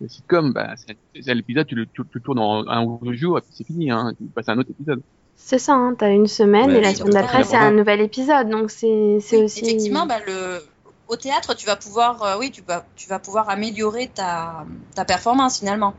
[0.01, 3.13] le sitcom, bah, c'est l'épisode, tu le, tu, tu le tournes en un ou deux
[3.13, 5.01] jours, et puis c'est fini, hein, tu passes à un autre épisode.
[5.35, 8.49] C'est ça, hein, t'as une semaine Ouais, et la semaine d'après, c'est un nouvel épisode.
[8.49, 9.59] Donc c'est c'est Oui, aussi.
[9.61, 10.59] Effectivement, bah, le,
[11.07, 15.05] au théâtre, tu vas pouvoir, euh, oui, tu vas, tu vas pouvoir améliorer ta, ta
[15.05, 15.93] performance finalement,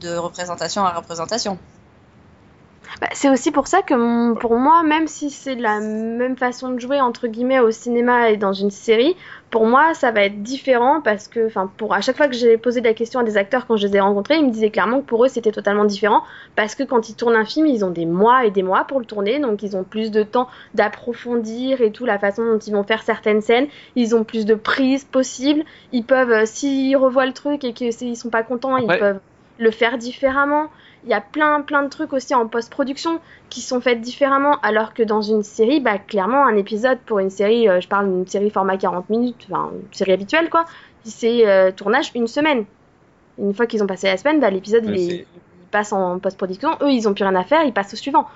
[0.00, 1.58] de représentation à représentation.
[3.00, 6.78] Bah, c'est aussi pour ça que pour moi, même si c'est la même façon de
[6.78, 9.16] jouer entre guillemets au cinéma et dans une série,
[9.50, 12.56] pour moi ça va être différent parce que, enfin, pour à chaque fois que j'ai
[12.56, 15.00] posé la question à des acteurs quand je les ai rencontrés, ils me disaient clairement
[15.00, 16.22] que pour eux c'était totalement différent
[16.56, 19.00] parce que quand ils tournent un film, ils ont des mois et des mois pour
[19.00, 22.72] le tourner, donc ils ont plus de temps d'approfondir et tout la façon dont ils
[22.72, 23.66] vont faire certaines scènes,
[23.96, 28.16] ils ont plus de prises possibles, ils peuvent, euh, s'ils revoient le truc et qu'ils
[28.16, 29.20] sont pas contents, ils peuvent
[29.58, 30.68] le faire différemment.
[31.04, 34.94] Il y a plein plein de trucs aussi en post-production qui sont faits différemment, alors
[34.94, 38.26] que dans une série, bah clairement un épisode pour une série, euh, je parle d'une
[38.26, 40.64] série format 40 minutes, enfin une série habituelle quoi,
[41.04, 42.64] c'est euh, tournage une semaine.
[43.38, 45.26] Une fois qu'ils ont passé la semaine, bah l'épisode il, il
[45.70, 48.26] passe en post-production, eux, ils ont plus rien à faire, ils passent au suivant.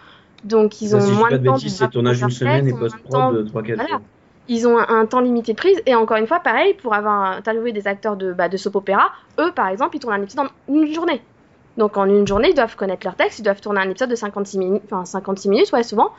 [0.44, 1.54] Donc, ils Ça, ont si moins de temps.
[1.54, 3.88] bêtises, c'est tournage une semaine et post-prod 3-4 voilà.
[3.88, 4.00] jours.
[4.48, 7.32] ils ont un, un temps limité de prise et encore une fois pareil pour avoir
[7.32, 10.46] interviewé des acteurs de, bah, de soap opéra eux par exemple ils tournent un épisode
[10.46, 11.20] en une journée
[11.78, 14.14] donc en une journée ils doivent connaître leur texte ils doivent tourner un épisode de
[14.14, 16.10] 56 minutes enfin 56 minutes ouais souvent.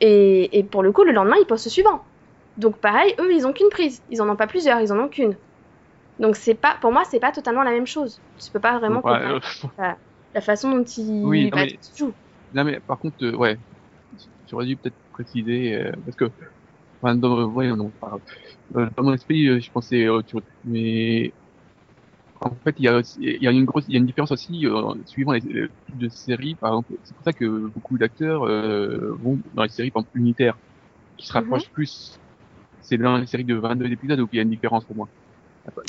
[0.00, 2.00] Et, et pour le coup le lendemain ils postent le suivant.
[2.56, 4.00] Donc pareil eux ils ont qu'une prise.
[4.10, 5.36] Ils en ont pas plusieurs ils en ont qu'une.
[6.18, 8.20] Donc c'est pas pour moi c'est pas totalement la même chose.
[8.40, 9.40] Tu peux pas vraiment Ouais, comparer.
[9.80, 9.92] euh,
[10.34, 12.12] la façon dont ils Oui, non, bah, mais- tout se joue.
[12.54, 13.58] Non mais par contre, euh, ouais,
[14.48, 16.30] j'aurais dû peut-être préciser euh, parce que,
[17.02, 17.92] enfin, dans, ouais, non.
[18.76, 20.42] Euh, dans mon esprit, je pensais à autre chose.
[20.64, 21.34] Mais
[22.40, 24.32] en fait, il y a, il y a une grosse, il y a une différence
[24.32, 26.56] aussi euh, suivant les, les types de séries.
[26.56, 30.18] Par exemple, c'est pour ça que beaucoup d'acteurs euh, vont dans les séries par exemple,
[30.18, 30.58] unitaires,
[31.18, 32.20] qui se rapprochent plus.
[32.80, 35.10] C'est dans les séries de 22 épisodes où il y a une différence pour moi.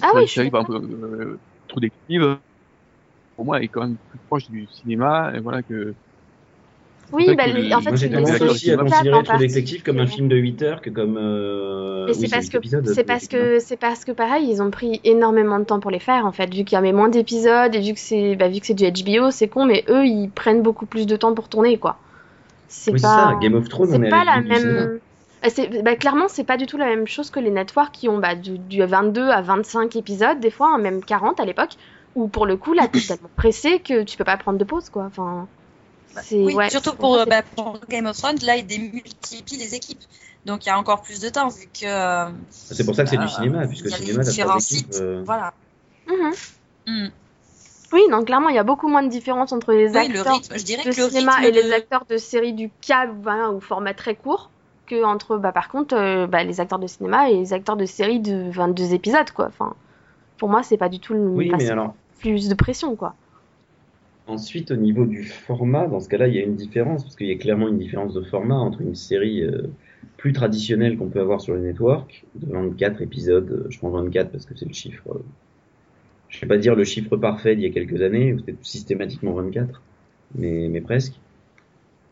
[0.01, 1.41] Ah Dans oui, les séries, par exemple, euh,
[1.75, 2.41] Detective,
[3.35, 5.95] pour moi, est quand même plus proche du cinéma, et voilà que
[7.11, 7.43] oui bah,
[7.75, 10.81] en fait j'ai tendance aussi à considérer partie, Detective comme un film de 8 heures
[10.81, 11.17] que comme.
[11.17, 12.07] Euh...
[12.07, 14.61] Et oui, c'est parce huit que épisodes, c'est parce que c'est parce que pareil, ils
[14.61, 17.09] ont pris énormément de temps pour les faire en fait, vu qu'il y avait moins
[17.09, 20.05] d'épisodes et vu que c'est bah, vu que c'est du HBO, c'est con, mais eux
[20.05, 21.97] ils prennent beaucoup plus de temps pour tourner quoi.
[22.67, 23.39] C'est Oui, c'est pas ça.
[23.41, 24.99] Game of Thrones, on c'est est pas la même.
[25.47, 28.17] C'est- bah, clairement, c'est pas du tout la même chose que les networks qui ont
[28.17, 31.71] bah, du, du 22 à 25 épisodes, des fois, hein, même 40 à l'époque,
[32.15, 34.89] où pour le coup, là, t'es tellement pressé que tu peux pas prendre de pause,
[34.89, 35.03] quoi.
[35.05, 35.47] Enfin,
[36.31, 39.75] Oui, ouais, surtout pour moi, euh, bah, pour Game of Thrones, là, ils démultiplient les
[39.75, 40.03] équipes.
[40.45, 41.85] Donc, il y a encore plus de temps, vu que.
[41.85, 44.77] euh, C'est pour ça que c'est euh, du cinéma, puisque le cinéma, t'as différents trois
[44.77, 44.95] équipes.
[44.95, 45.53] euh, Voilà.
[46.07, 46.33] Mhm.
[46.87, 47.07] Mm.
[47.91, 50.35] Oui, non, clairement, il y a beaucoup moins de différence entre les Oui, le acteurs
[50.35, 53.27] rythme, je dirais de que le cinéma rythme et les acteurs de séries du câble
[53.53, 54.51] ou format très court
[54.85, 57.85] que entre bah, par contre euh, bah, les acteurs de cinéma et les acteurs de
[57.85, 59.75] séries de 22 épisodes quoi enfin
[60.37, 62.95] pour moi c'est pas du tout le Oui, enfin, mais c'est alors, plus de pression
[62.95, 63.13] quoi
[64.29, 67.27] ensuite, au niveau du format, dans ce cas-là, il y a une différence, parce qu'il
[67.27, 69.67] y a clairement une différence de format entre une série euh,
[70.17, 74.31] plus traditionnelle qu'on peut avoir sur les networks, de 24 épisodes, euh, je prends 24
[74.31, 75.23] parce que c'est le chiffre, euh,
[76.29, 79.81] je vais pas dire le chiffre parfait d'il y a quelques années, c'était systématiquement 24,
[80.35, 81.13] mais, mais presque.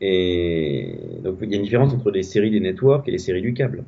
[0.02, 3.42] Et donc, il y a une différence entre les séries des networks et les séries
[3.42, 3.84] du câble.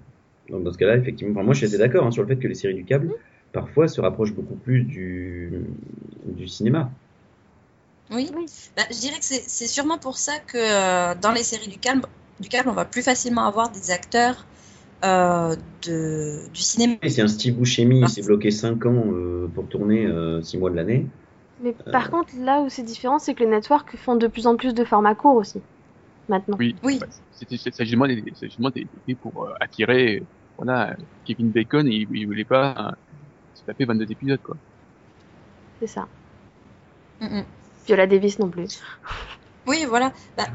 [0.50, 2.38] Donc, dans ce cas-là, effectivement, enfin, moi, je suis assez d'accord hein, sur le fait
[2.38, 3.14] que les séries du câble,
[3.52, 5.52] parfois, se rapprochent beaucoup plus du,
[6.26, 6.92] du cinéma.
[8.12, 8.30] Oui.
[8.36, 8.46] Oui.
[8.76, 11.80] Bah, je dirais que c'est c'est sûrement pour ça que euh, dans les séries du
[11.80, 12.02] câble,
[12.40, 14.46] du câble, on va plus facilement avoir des acteurs
[15.06, 16.96] euh, de, du cinéma.
[17.08, 18.08] Si un Steve Buscemi Ah.
[18.08, 20.08] il s'est bloqué 5 ans euh, pour tourner
[20.44, 21.08] 6 mois de l'année,
[21.62, 21.92] mais Euh.
[21.92, 24.74] par contre là où c'est différent c'est que les networks font de plus en plus
[24.74, 25.62] de formats courts aussi
[26.28, 27.00] maintenant Oui, Oui.
[27.00, 30.96] bah, c'était c'est c'est justement des, c'est justement des, des- pour euh, attirer voilà
[31.26, 32.92] Kevin Bacon il, il voulait pas euh,
[33.54, 34.58] se taper 22 épisodes quoi.
[35.80, 36.08] c'est ça
[37.22, 37.59] Mm, mm.
[37.90, 38.80] Viola Davis non plus
[39.66, 40.14] Oui, voilà.
[40.38, 40.46] Bah,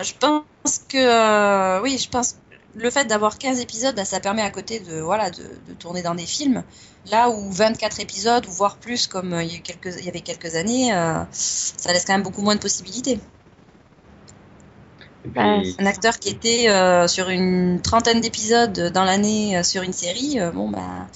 [0.00, 2.36] je pense que euh, oui, je pense
[2.74, 6.00] le fait d'avoir 15 épisodes, bah, ça permet à côté de voilà de, de tourner
[6.00, 6.64] dans des films.
[7.10, 10.06] Là où 24 épisodes ou voire plus comme euh, il y, a eu quelques, il
[10.06, 13.20] y avait quelques années, euh, ça laisse quand même beaucoup moins de possibilités.
[15.22, 19.92] puis, Un acteur qui était euh, sur une trentaine d'épisodes dans l'année euh, sur une
[19.92, 21.08] série, euh, bon bah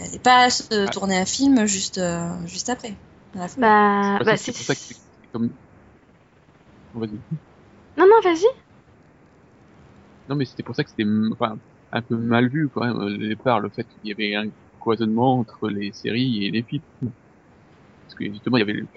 [0.00, 2.96] n'allait pas se tourner un film juste euh, juste après.
[3.34, 3.48] Bah,
[4.00, 4.96] C'est bah, pour ça- c'est pour ça que c'est
[5.32, 5.56] comme
[6.94, 7.22] Oh, vas-y.
[7.96, 8.46] non non vas-y
[10.28, 11.60] Non mais c'était pour ça que c'était enfin,
[11.92, 15.38] un peu mal vu quand même au départ le fait qu'il y avait un cloisonnement
[15.38, 16.84] entre les séries et les films.
[18.06, 18.88] Parce que justement il y avait le-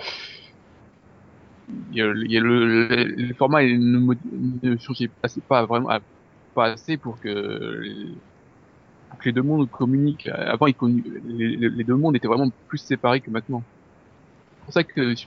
[1.67, 4.13] il y a, le- il y a le, le, le format il ne,
[4.69, 5.11] ne changeait
[5.47, 5.89] pas, vraiment
[6.53, 8.15] pas assez pour que,
[9.09, 10.27] pour que les deux mondes communiquent.
[10.27, 13.65] Avant, ils commu- les, les deux mondes étaient vraiment plus séparés que maintenant.
[14.65, 15.25] C'est pour ça que je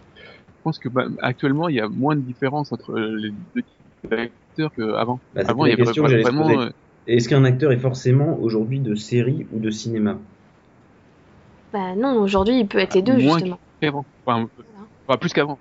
[0.64, 4.72] pense que bah, actuellement il y a moins de différence entre les deux types d'acteurs
[4.74, 5.20] qu'avant.
[5.32, 5.84] bah, Avant, il y avait
[6.22, 6.70] vraiment euh,
[7.06, 10.18] Est-ce qu'un acteur est forcément aujourd'hui de série ou de cinéma?
[11.72, 14.04] Bah non aujourd'hui il peut être les deux Moins justement qu'avant.
[14.26, 14.48] Enfin,
[15.06, 15.58] enfin, plus qu'avant.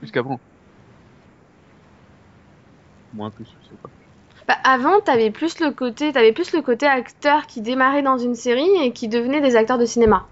[0.00, 0.38] Plus qu'avant.
[3.14, 3.88] Moins plus, je sais pas.
[4.46, 8.34] Bah, avant, t'avais plus le côté, t'avais plus le côté acteur qui démarrait dans une
[8.34, 10.26] série et qui devenait des acteurs de cinéma.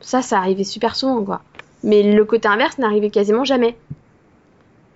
[0.00, 1.42] Ça, ça arrivait super souvent, quoi.
[1.86, 3.76] Mais le côté inverse n'arrivait quasiment jamais.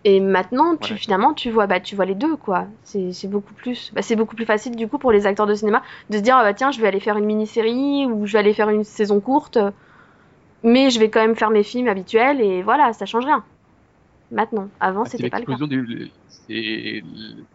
[0.04, 0.98] Et maintenant, tu, Ouais.
[0.98, 2.66] finalement, tu vois, bah, tu vois les deux, quoi.
[2.84, 5.82] C'est, beaucoup plus, bah, c'est beaucoup plus facile du coup pour les acteurs de cinéma
[6.08, 8.38] de se dire, ah, bah tiens, je vais aller faire une mini-série ou je vais
[8.38, 9.58] aller faire une saison courte,
[10.62, 13.44] mais je vais quand même faire mes films habituels et voilà, ça change rien.
[14.30, 15.56] Maintenant, avant, Ah, c'était pas le cas.
[16.46, 17.02] c'est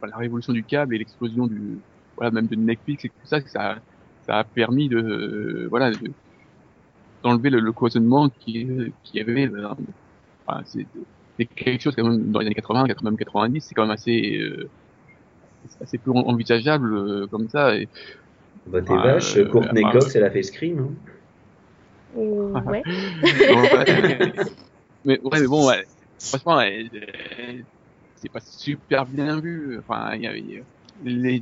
[0.04, 1.82] la révolution du câble et l'explosion du,
[2.16, 3.82] voilà, même de Netflix et tout ça, ça
[4.28, 6.14] a permis de, euh, voilà, de-
[7.26, 8.68] d'enlever le, le cloisonnement qui,
[9.04, 9.68] qui avait euh,
[10.46, 10.86] enfin, c'est
[11.38, 13.92] c'est quelque chose quand même dans les années 80, 80 même 90, c'est quand même
[13.92, 14.70] assez euh,
[15.82, 17.76] assez peu envisageable euh, comme ça.
[17.76, 17.90] Et,
[18.68, 19.84] Bah, t'es vache, euh, Courtney.
[19.92, 20.80] Cox, elle a fait Scream.
[20.80, 20.94] Hein.
[22.16, 22.82] Ouais.
[23.24, 24.34] Bon, ouais.
[25.04, 25.86] mais ouais, mais bon, ouais.
[26.30, 27.62] franchement, ouais, euh,
[28.16, 29.78] c'est pas super bien vu.
[29.80, 30.64] Enfin, il y avait
[31.04, 31.42] les,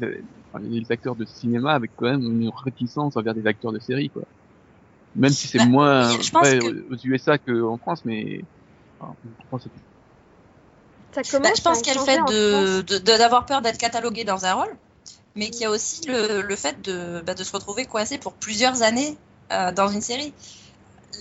[0.62, 4.24] les acteurs de cinéma avec quand même une réticence envers des acteurs de série, quoi.
[5.16, 8.42] Même si c'est Bah, moins oui, je pense vrai que- aux USA qu'en France, mais
[9.00, 12.34] enfin, en France, c'est- Ça Bah, je pense à qu'il y a le changer fait
[12.34, 14.76] de, de- d'avoir peur d'être catalogué dans un rôle,
[15.36, 18.34] mais qu'il y a aussi le, le fait de, bah, de se retrouver coincé pour
[18.34, 19.18] plusieurs années
[19.52, 20.34] euh, dans une série.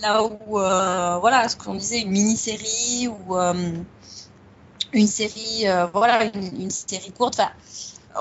[0.01, 3.53] Là où, euh, voilà, ce qu'on disait, une mini-série ou euh,
[4.93, 7.41] une série, euh, voilà, une, une série courte,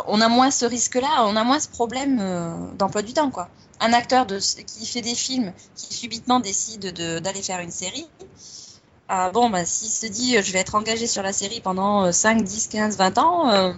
[0.07, 3.49] on a moins ce risque-là, on a moins ce problème euh, d'emploi du temps, quoi.
[3.83, 8.07] Un acteur de, qui fait des films, qui subitement décide de, d'aller faire une série,
[9.09, 12.13] ah bon, bah, s'il se dit je vais être engagé sur la série pendant euh,
[12.13, 13.73] 5, 10, 15, 20 ans, euh,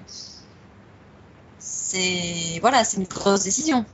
[1.59, 3.85] c'est voilà, c'est une grosse décision.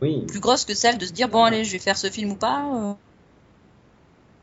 [0.00, 2.32] Oui, Plus grosse que celle de se dire bon, allez, je vais faire ce film
[2.32, 2.64] ou pas.
[2.74, 2.92] Euh,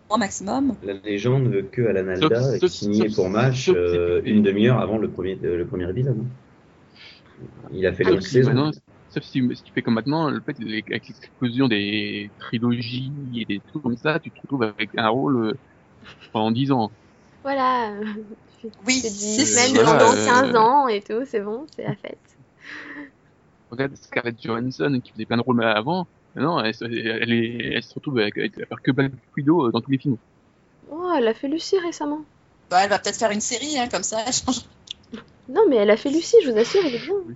[0.10, 0.76] au maximum.
[0.84, 4.98] la légende veut que Alan Alda est signé pour MASH sauf- euh, une demi-heure avant
[4.98, 6.17] le premier, euh, le premier épisode.
[7.74, 8.71] Il a fait Ah, l'autre saison.
[9.15, 13.62] Sauf si, si tu fais comme maintenant, le fait avec l'explosion des trilogies et des
[13.62, 15.54] trucs comme ça, tu te retrouves avec un rôle euh,
[16.34, 16.91] pendant 10 ans.
[17.43, 17.93] Voilà.
[17.93, 18.04] euh,
[18.60, 21.23] tu fais- Oui, tu fais c'est 10 semaines voilà, pendant euh, 15 ans et tout,
[21.25, 22.19] c'est bon, c'est la fête.
[23.71, 26.08] Regarde Scarlett Johansson qui faisait plein de rôles avant.
[26.36, 29.67] Non, elle, se- elle, est, elle se retrouve avec, avec à faire que Black Widow
[29.67, 30.17] euh, dans tous les films.
[30.91, 32.25] Oh, elle a fait Lucie récemment.
[32.69, 34.60] Bah, elle va peut-être faire une série, hein, comme ça, elle change.
[35.47, 37.15] Non, mais elle a fait Lucie, je vous assure, elle est bien.
[37.25, 37.36] Oui,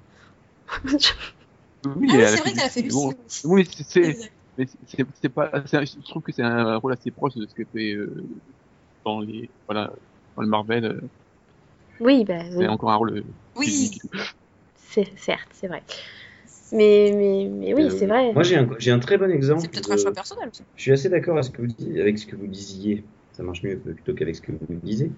[1.86, 2.96] Ah oui, elle a c'est vrai qu'elle a fait Lucie.
[2.96, 3.14] Bon,
[3.46, 4.18] oui, c'est-
[4.58, 4.66] mais
[5.22, 8.28] c'est, pas, je trouve que c'est un rôle assez proche de ce que fait euh,
[9.06, 9.94] dans les, voilà,
[10.36, 10.86] dans le Marvel.
[10.86, 11.02] euh,
[12.00, 13.18] oui, bah, C'est oui, encore un rôle.
[13.18, 13.24] euh,
[13.56, 13.92] Oui,
[15.18, 15.84] certes, c'est vrai.
[16.72, 18.34] Mais, mais, mais oui, Euh, c'est vrai.
[18.34, 19.62] Moi, j'ai un, j'ai un très bon exemple.
[19.62, 20.64] c'est peut-être un choix personnel aussi.
[20.76, 23.06] Je suis assez d'accord avec ce que vous dites- avec ce que vous disiez.
[23.32, 25.12] Ça marche mieux plutôt qu'avec ce que vous disiez.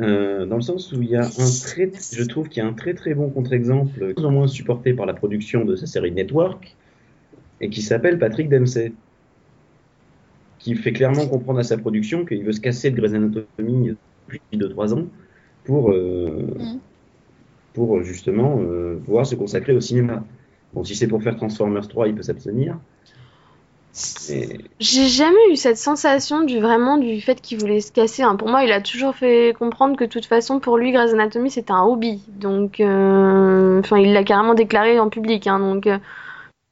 [0.00, 2.68] Euh, dans le sens où il y a un très, je trouve qu'il y a
[2.68, 6.12] un très très bon contre-exemple, plus ou moins supporté par la production de sa série
[6.12, 6.74] Network,
[7.60, 8.92] et qui s'appelle Patrick Dempsey,
[10.58, 13.94] qui fait clairement comprendre à sa production qu'il veut se casser de Grey's Anatomy
[14.28, 15.06] depuis 2-3 ans
[15.64, 16.80] pour, euh, Mhm.
[17.74, 20.24] pour justement euh, pouvoir se consacrer au cinéma.
[20.72, 22.80] Bon, si c'est pour faire Transformers 3, il peut s'abstenir.
[23.94, 28.22] J'ai jamais eu cette sensation du vraiment du fait qu'il voulait se casser.
[28.22, 28.36] hein.
[28.36, 31.50] Pour moi, il a toujours fait comprendre que de toute façon, pour lui, Grey's Anatomy,
[31.50, 32.22] c'était un hobby.
[32.28, 35.46] Donc, euh, enfin, il l'a carrément déclaré en public.
[35.46, 35.98] Hein, donc, euh,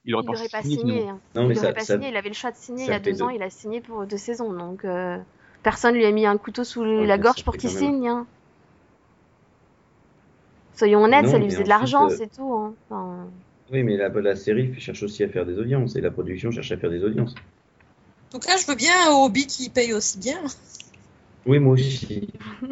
[0.07, 1.01] Il il aurait n'aurait pas signé, signé.
[1.01, 1.11] sinon.
[1.11, 1.19] hein.
[1.35, 2.09] non, il mais ça, pas ça, signé.
[2.09, 3.29] Il avait le choix de signer il y a deux de- ans.
[3.29, 4.53] Il a signé pour deux saisons.
[4.53, 5.19] Donc, euh,
[5.63, 8.09] personne lui a mis un couteau sous Ouais, la gorge pour qu'il signe.
[8.09, 8.27] hein.
[10.75, 12.55] Soyons honnêtes, Non, ça lui faisait de l'argent, euh, c'est tout.
[12.55, 12.73] hein.
[12.89, 13.27] Enfin,
[13.73, 16.73] Oui, mais la, la série cherche aussi à faire des audiences et la production cherche
[16.73, 17.35] à faire des audiences.
[18.33, 20.41] En tout cas, je veux bien un hobby qui paye aussi bien.
[21.47, 22.29] Oui, moi aussi.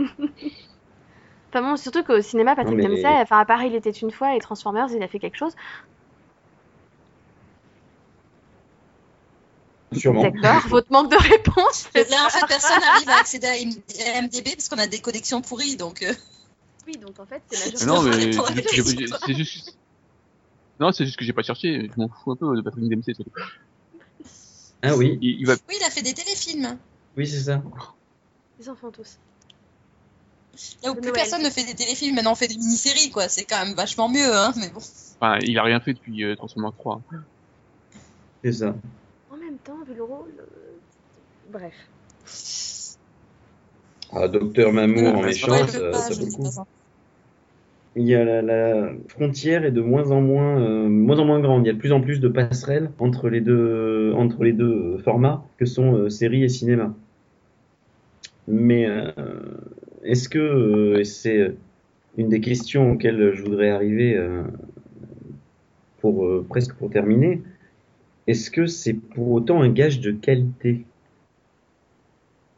[1.51, 4.37] Enfin bon, surtout qu'au cinéma, Patrick mais- Dempsey, enfin à part Il était une fois
[4.37, 5.55] et Transformers, il a fait quelque chose.
[9.97, 10.23] Sûrement.
[10.23, 11.89] D'accord, votre manque de réponse.
[11.95, 15.77] Là, en fait, personne n'arrive à accéder à MDB parce qu'on a des connexions pourries.
[15.77, 16.13] Donc, euh,
[16.87, 19.79] Oui, donc en fait, c'est Mais non, mais la c'est juste.
[20.81, 21.91] Non, c'est juste que j'ai pas cherché.
[21.95, 23.15] Je m'en fous un peu de Patrick Dempsey.
[23.15, 23.31] surtout.
[24.83, 25.55] Ah oui, Il, il va.
[25.69, 26.79] oui, il a fait des téléfilms.
[27.17, 27.63] oui, c'est ça.
[28.61, 29.19] Les enfants tous.
[30.83, 31.13] Là où plus Noël.
[31.15, 33.29] personne ne fait des téléfilms, maintenant on fait des mini-séries, quoi.
[33.29, 34.53] C'est quand même vachement mieux, hein.
[34.57, 34.81] Mais bon.
[35.21, 37.01] Enfin, il a rien fait depuis euh, Transformers 3.
[38.45, 38.75] C'est ça.
[39.33, 40.33] En même temps, vu le rôle.
[40.39, 40.79] euh,
[41.53, 41.75] Bref.
[44.13, 46.43] Ah, Docteur Mamour en méchant, ça, le pas, ça je vaut le sais coup.
[46.45, 46.67] pas ça.
[47.99, 51.41] Il y a la, la frontière est de moins en moins, euh, moins en moins
[51.41, 51.65] grande.
[51.65, 54.99] Il y a de plus en plus de passerelles entre les deux, entre les deux
[54.99, 56.95] formats que sont euh, série et cinéma.
[58.47, 59.11] Mais euh,
[60.05, 61.57] est-ce que et c'est
[62.17, 64.17] une des questions auxquelles je voudrais arriver
[66.01, 67.43] pour presque pour terminer.
[68.29, 70.85] Est-ce que c'est pour autant un gage de qualité?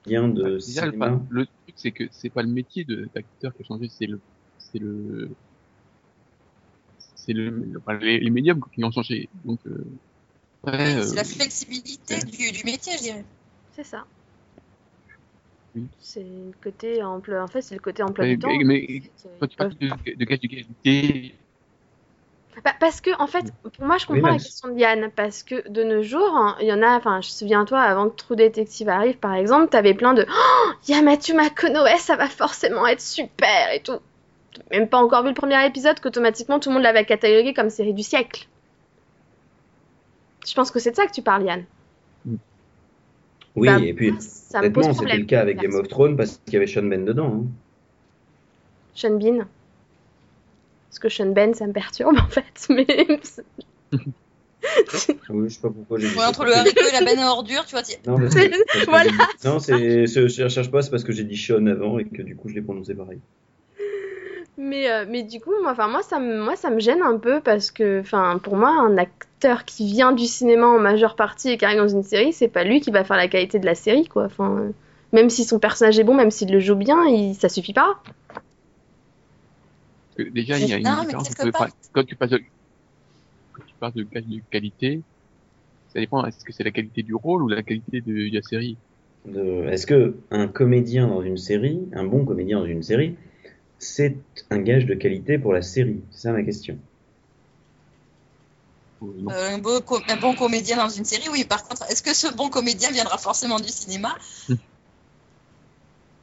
[0.06, 1.06] Bien de Déjà, le, cinéma.
[1.06, 4.20] enfin, le truc, c'est que c'est pas le métier d'acteur qui a changé, c'est le,
[4.72, 5.30] c'est le,
[7.14, 9.28] c'est le, enfin, les, les médiums qui ont changé.
[9.44, 9.84] Donc, euh,
[10.64, 13.24] après, C'est euh, la flexibilité du, du métier, je dirais.
[13.74, 14.04] C'est ça.
[15.74, 15.88] Oui.
[16.00, 17.42] C'est le côté emploi.
[17.42, 18.50] En fait, c'est le côté emploi mais, du temps.
[18.64, 21.34] mais Ils quand tu parles de, de gage de qualité,
[22.64, 25.10] Bah, parce que, en fait, pour moi, je Oui, comprends la question de Yann.
[25.14, 27.80] Parce que de nos jours, hein, il y en a, enfin, je me souviens, toi,
[27.80, 31.34] avant que True Detective arrive, par exemple, t'avais plein de Oh, il y a Matthew
[31.34, 34.00] McConaughey, ça va forcément être super et tout.
[34.54, 37.70] T'as Même pas encore vu le premier épisode qu'automatiquement tout le monde l'avait catalogué comme
[37.70, 38.46] série du siècle.
[40.46, 41.64] Je pense que c'est de ça que tu parles, Yann.
[43.56, 46.16] Oui, Bah, et puis, Ça me pose honnêtement, c'était le cas avec Game of Thrones
[46.16, 47.42] parce qu'il y avait Sean Ben dedans.
[47.42, 47.46] hein.
[48.94, 49.46] Sean Bean.
[50.88, 52.44] Parce que Sean Ben, ça me perturbe en fait.
[52.70, 52.86] Mais
[55.30, 56.28] Oui, je sais pas pourquoi j'ai dit Ouais, ça.
[56.28, 57.82] entre le haricot et la benne à ordures, tu vois.
[58.06, 58.50] Non, C'est-
[58.86, 59.10] voilà.
[59.44, 62.22] Non, c'est, c'est- je cherche pas, c'est parce que j'ai dit Sean avant et que
[62.22, 63.20] du coup je l'ai prononcé pareil.
[64.62, 67.16] Mais, euh, mais du coup, moi, enfin, moi, ça me, moi, ça me gêne un
[67.16, 71.48] peu parce que, enfin, pour moi, un acteur qui vient du cinéma en majeure partie
[71.48, 73.64] et qui arrive dans une série, c'est pas lui qui va faire la qualité de
[73.64, 74.24] la série, quoi.
[74.26, 74.70] Enfin, euh,
[75.14, 78.02] même si son personnage est bon, même s'il le joue bien, il, ça suffit pas.
[80.14, 82.40] Que déjà, il y a une Non, différence part- quand tu passes de,
[83.54, 84.06] quand tu parles de,
[84.50, 85.00] qualité,
[85.94, 88.42] ça dépend, est-ce que c'est la qualité du rôle ou la qualité de, de la
[88.42, 88.76] série?
[89.24, 93.16] De- Est-ce que un comédien dans une série, un bon comédien dans une série,
[93.80, 96.78] c'est un gage de qualité pour la série C'est ça ma question.
[99.00, 101.44] Non Euh, un, beau co- un bon comédien dans une série, oui.
[101.44, 104.14] Par contre, est-ce que ce bon comédien viendra forcément du cinéma?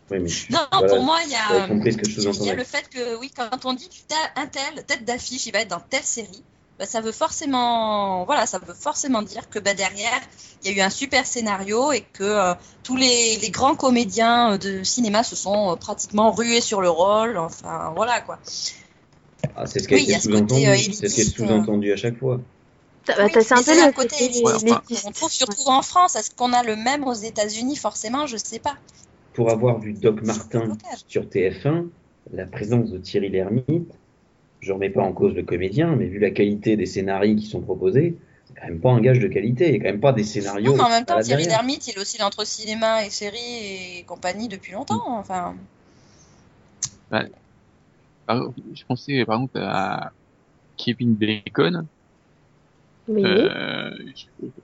[0.09, 2.63] Oui, mais je- Non, voilà, pour moi, il y a, compris ce que je le
[2.63, 5.79] fait que, oui, quand on dit t'as un tel, tête d'affiche, il va être dans
[5.81, 6.45] telle série,
[6.79, 10.21] bah, ça veut forcément, voilà, ça veut forcément dire que bah, derrière,
[10.63, 14.53] il y a eu un super scénario et que euh, tous les, les grands comédiens
[14.53, 17.37] euh, de cinéma se sont euh, pratiquement rués sur le rôle.
[17.37, 18.37] Enfin, voilà quoi.
[19.55, 20.93] Ah, c'est ce qui Oui, sous-entendu.
[20.93, 22.39] c'est ce est sous-entendu à chaque fois.
[23.07, 25.05] Bah, Oui, c'est un peu le côté élitiste, élitiste.
[25.07, 26.15] On trouve surtout en France.
[26.15, 27.75] Est-ce qu'on a le même aux États-Unis?
[27.75, 28.75] Forcément, je sais pas.
[29.33, 31.87] Pour avoir vu Doc Martin sur TF1,
[32.33, 33.93] la présence de Thierry Lhermitte,
[34.59, 37.61] je remets pas en cause le comédien, mais vu la qualité des scénarios qui sont
[37.61, 39.67] proposés, c'est quand même pas un gage de qualité.
[39.67, 40.71] Il y a quand même pas des scénarios.
[40.71, 41.45] Non, mais en même temps, Thierry.
[41.45, 45.03] Lhermitte, il oscille entre cinéma et série et compagnie depuis longtemps.
[45.07, 45.55] Enfin,
[47.09, 50.11] Par- je pensais, par exemple, à
[50.77, 51.87] Kevin Bacon.
[53.07, 53.23] Oui.
[53.23, 53.89] Euh,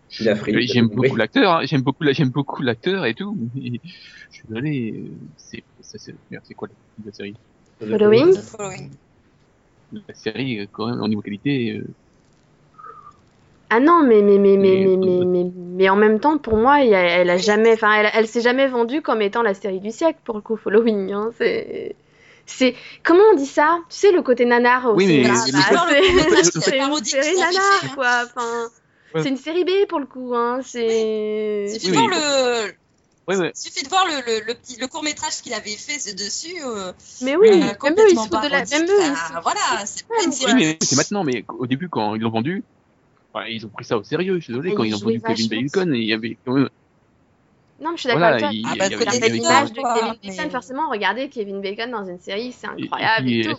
[0.10, 3.38] j'aime beaucoup l'acteur, hein, j'aime beaucoup, j'aime beaucoup l'acteur et tout.
[3.56, 3.80] mais
[4.30, 5.64] je suis désolé, c'est,
[6.56, 6.68] quoi
[7.06, 7.36] la, série?
[7.80, 8.34] Following.
[8.34, 8.90] The Following.
[10.08, 11.86] La série, euh, quand même, au niveau qualité, euh,
[13.70, 16.90] Ah non, mais, mais, mais, mais, Mais- mais, mais, en même temps, pour moi, il
[16.90, 19.80] y a- elle a jamais, enfin, elle, elle s'est jamais vendue comme étant la série
[19.80, 21.12] du siècle pour le coup, Following.
[21.12, 21.96] Hein, c'est,
[22.46, 23.80] c'est, comment on dit ça?
[23.90, 27.36] Tu sais, le côté nanar au Oui, mais- C'est bah, le c'est- c'est une série
[27.36, 28.24] nanar, quoi.
[28.26, 28.70] Enfin,
[29.16, 29.24] Ouais.
[29.24, 30.60] c'est une série B pour le coup, hein.
[30.64, 32.83] C'est, Oui, de
[33.28, 33.36] oui.
[33.38, 33.52] ouais.
[33.56, 36.56] suffit de voir le, le, le petit le court métrage qu'il avait fait dessus.
[36.64, 39.12] euh, mais oui, euh, même eux, ils complètement se foutent de la, même eux, ils
[39.12, 40.54] Enfin, se- voilà, c'est pas une série.
[40.54, 42.64] Oui, mais c'est maintenant, mais au début, quand ils l'ont vendu,
[43.50, 45.48] ils ont pris ça au sérieux, je suis désolé, quand ils ils ont vendu Kevin
[45.50, 46.70] Bacon, il y avait quand même,
[47.82, 48.50] Non, mais je suis d'accord voilà, avec toi.
[48.54, 52.06] il, Ah, il bah, il l'image de Kevin mais- Bacon, forcément, regarder Kevin Bacon dans
[52.06, 53.58] une série, c'est Et- et incroyable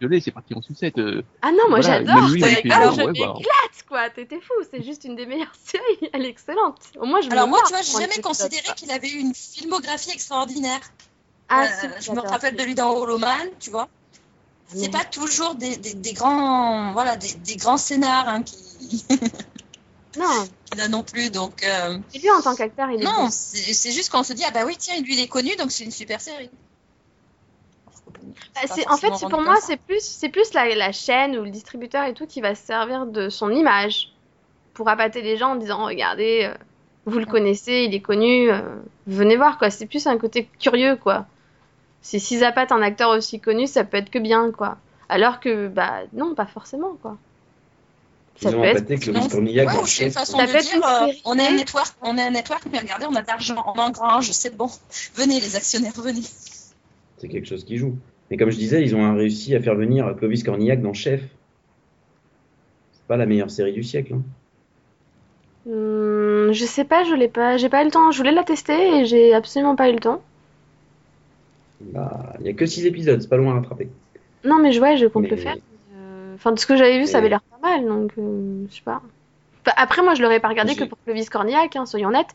[0.00, 0.98] désolé, c'est parti en sucette.
[0.98, 2.14] euh, Ah non, moi voilà, j'adore.
[2.14, 4.10] alors, je ouais, bah, m'éclate, quoi.
[4.10, 4.52] T'étais fou.
[4.70, 6.10] C'est juste une des meilleures séries.
[6.12, 6.78] Elle est excellente.
[7.00, 10.10] Au moins, je Alors moi, tu vois, j'ai jamais considéré qu'il avait eu une filmographie
[10.10, 10.80] extraordinaire.
[11.48, 13.88] Ah, Euh, je me rappelle de lui dans Holoman, tu vois.
[14.68, 19.04] C'est pas toujours des, des, des grands, voilà, des, des grands scénars hein, qui,
[20.18, 21.30] Non, qu'il a non plus.
[21.30, 24.42] Donc euh, et lui en tant qu'acteur, il est non, c'est juste qu'on se dit
[24.44, 26.50] ah bah oui tiens lui il est connu donc c'est une super série.
[28.66, 32.04] C'est- en fait, pour moi, c'est plus, c'est plus la, la chaîne ou le distributeur
[32.04, 34.12] et tout qui va se servir de son image
[34.74, 36.54] pour appâter les gens en disant regardez, euh,
[37.06, 38.60] vous le connaissez, il est connu, euh,
[39.06, 39.70] venez voir quoi.
[39.70, 41.26] C'est plus un côté curieux quoi.
[42.02, 44.78] Si s'ils appâtent un acteur aussi connu, ça peut être que bien quoi.
[45.08, 47.16] Alors que bah non, pas forcément quoi.
[48.40, 51.12] Ça Ils ont peut être que Non, ouais, c'est une façon Ça de dire euh,
[51.24, 53.78] on est un network, on est un network mais regardez on a de l'argent, on
[53.78, 54.68] engrange, c'est bon.
[55.14, 56.22] Venez les actionnaires, venez.
[57.18, 57.96] C'est quelque chose qui joue.
[58.30, 61.22] Mais comme je disais, ils ont réussi à faire venir Clovis Cornillac dans Chef.
[62.92, 64.14] C'est pas la meilleure série du siècle.
[64.14, 64.22] hein.
[65.68, 68.10] Hum, je sais pas, je l'ai pas, j'ai pas eu le temps.
[68.12, 70.22] Je voulais la tester et j'ai absolument pas eu le temps.
[71.80, 73.88] Bah, il y a que 6 épisodes, c'est pas loin à rattraper.
[74.44, 75.56] Non mais je ouais, je compte Mais- le faire.
[75.94, 78.74] Euh, Enfin, de ce que j'avais vu, ça avait l'air pas mal, donc euh, je
[78.76, 79.00] sais pas.
[79.62, 82.28] Enfin, après, moi, je l'aurais pas regardé que pour Clovis Cornillac, hein, soyons honnêtes.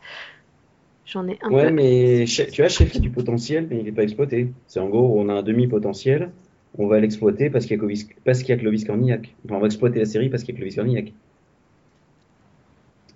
[1.06, 1.74] J'en ai un Ouais, peu.
[1.74, 4.52] mais tu vois, Chef a du potentiel, mais il n'est pas exploité.
[4.66, 6.30] C'est en gros, on a un demi-potentiel,
[6.78, 9.34] on va l'exploiter parce qu'il y a Clovis, parce qu'il y a Clovis Cornillac.
[9.44, 11.12] Enfin, on va exploiter la série parce qu'il y a Clovis Cornillac.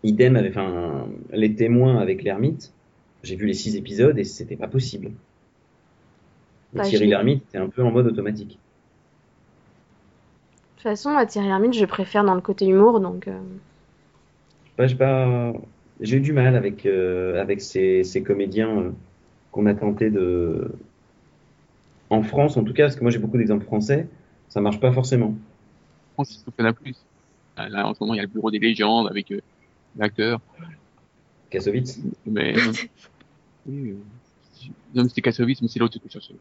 [0.05, 2.73] Idem avec enfin, les témoins avec l'ermite.
[3.23, 5.11] J'ai vu les 6 épisodes et c'était pas possible.
[6.73, 8.59] Bah, Thierry Lhermitte, c'est un peu en mode automatique.
[10.79, 13.29] façon, à Thierry Lhermitte, je préfère dans le côté humour, donc.
[13.29, 13.39] euh,
[14.77, 15.53] Bah, j'ai pas-
[16.01, 18.91] j'ai eu du mal avec, euh, avec ces, ces comédiens euh,
[19.53, 20.71] qu'on a tenté de.
[22.11, 24.07] En France, en tout cas, parce que moi j'ai beaucoup d'exemples français,
[24.49, 25.35] ça marche pas forcément.
[26.13, 26.95] Je pense qu'il y en a plus.
[27.57, 29.41] Ah, Là, en ce moment, il y a le bureau des légendes avec euh,
[29.97, 30.41] l'acteur.
[31.51, 32.01] Kassovitz.
[32.27, 32.55] Mais,
[33.67, 33.95] oui, euh,
[34.95, 36.35] non, mais c'était Kassovitz, mais c'est l'autre que je cherchais.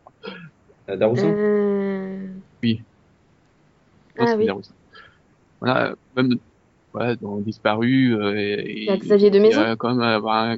[0.89, 2.27] Euh, Daroussin euh,
[2.61, 2.81] Oui.
[4.17, 4.45] Non, Ah c'est oui.
[4.45, 4.73] Daroussin.
[5.61, 6.37] Voilà, même
[6.95, 8.15] voilà, dans Disparu.
[8.15, 9.61] Euh, et- Il y a Xavier de Il y Maison.
[9.61, 10.57] a quand même, euh, bah, un-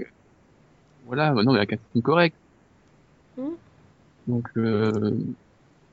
[1.07, 2.35] voilà, maintenant il y a un casting correct.
[3.37, 3.49] Hmm.
[4.27, 5.11] Donc, euh,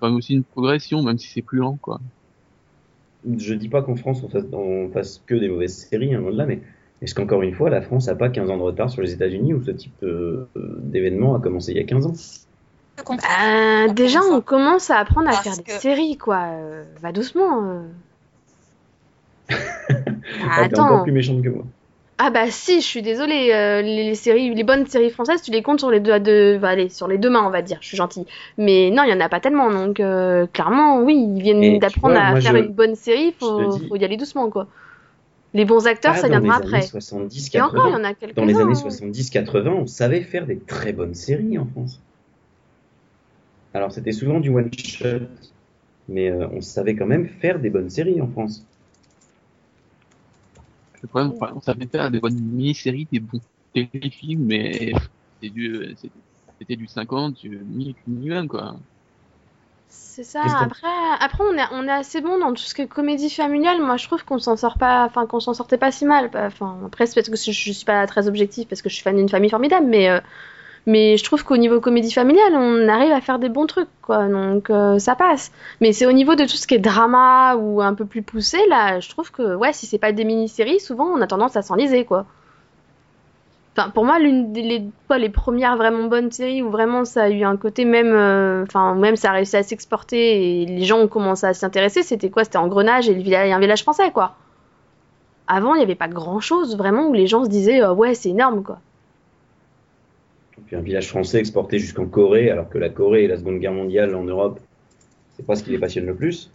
[0.00, 2.00] quand même aussi une progression, même si c'est plus lent, quoi.
[3.38, 6.30] Je dis pas qu'en France on fasse, on fasse que des mauvaises séries, hein, loin
[6.30, 6.60] de là, mais
[7.00, 9.54] est-ce qu'encore une fois la France a pas 15 ans de retard sur les États-Unis
[9.54, 10.46] où ce type euh,
[10.82, 12.12] d'événement a commencé il y a 15 ans?
[13.08, 16.48] Bah, déjà, on commence à apprendre à Parce faire des que- séries, quoi.
[17.00, 17.64] Va doucement.
[17.64, 17.82] euh.
[20.56, 21.02] Ah, t'es encore attends.
[21.02, 21.66] plus méchante que moi.
[22.16, 23.50] Ah bah si, je suis désolée.
[23.52, 26.58] euh, les, les séries, les bonnes séries françaises, tu les comptes sur les deux, deux,
[26.58, 27.78] bah, allez, sur les deux mains, on va dire.
[27.80, 28.24] Je suis gentille.
[28.56, 29.70] Mais non, il y en a pas tellement.
[29.70, 33.32] Donc euh, clairement, oui, ils viennent d'apprendre à faire je- une bonne série.
[33.32, 34.68] Faut, dis- faut y aller doucement, quoi.
[35.54, 36.80] Les bons acteurs, Pas ça viendra après.
[36.80, 37.96] années 70, Et encore, il y 80.
[37.96, 38.34] en a quelques-uns.
[38.36, 38.76] Dans les années hein.
[38.76, 42.02] 70-80, on savait faire des très bonnes séries en France.
[43.74, 45.28] Alors c'était souvent du one shot,
[46.08, 48.68] mais euh, on savait quand même faire des bonnes séries en France.
[51.04, 53.40] Le problème, enfin, on savait faire des bonnes mini-séries, des bons
[53.74, 54.92] téléfilms, mais
[55.40, 56.20] c'était du, c'était-
[56.60, 58.80] c'était du 50, du mini minimum, quoi.
[59.88, 60.40] C'est ça.
[60.60, 60.86] Après,
[61.20, 63.80] après on est, on est assez bon dans tout ce qui est comédie familiale.
[63.80, 66.30] Moi, je trouve qu'on s'en sort pas, enfin, qu'on s'en sortait pas si mal.
[66.34, 69.02] Enfin, après, c'est parce que je, je suis pas très objective parce que je suis
[69.04, 70.20] fan d'une famille formidable, mais, euh,
[70.86, 74.28] mais je trouve qu'au niveau comédie familiale, on arrive à faire des bons trucs, quoi.
[74.28, 75.50] Donc, euh, ça passe.
[75.80, 78.58] Mais c'est au niveau de tout ce qui est drama ou un peu plus poussé,
[78.68, 81.62] là, je trouve que, ouais, si c'est pas des mini-séries, souvent, on a tendance à
[81.62, 82.26] s'enliser, quoi.
[83.76, 84.84] Enfin, pour moi, l'une des les,
[85.18, 88.94] les premières vraiment bonnes séries où vraiment ça a eu un côté même, euh, enfin
[88.94, 92.30] même ça a réussi à s'exporter et les gens ont commencé à s'y intéresser, c'était
[92.30, 92.44] quoi?
[92.44, 94.36] C'était Engrenage et le village, un village français, quoi.
[95.48, 98.30] Avant, il n'y avait pas grand-chose vraiment où les gens se disaient euh, ouais, c'est
[98.30, 98.78] énorme, quoi.
[100.64, 103.58] Et puis un village français exporté jusqu'en Corée, alors que la Corée et la Seconde
[103.58, 104.60] Guerre mondiale en Europe,
[105.36, 106.50] c'est pas ce qui les passionne le plus.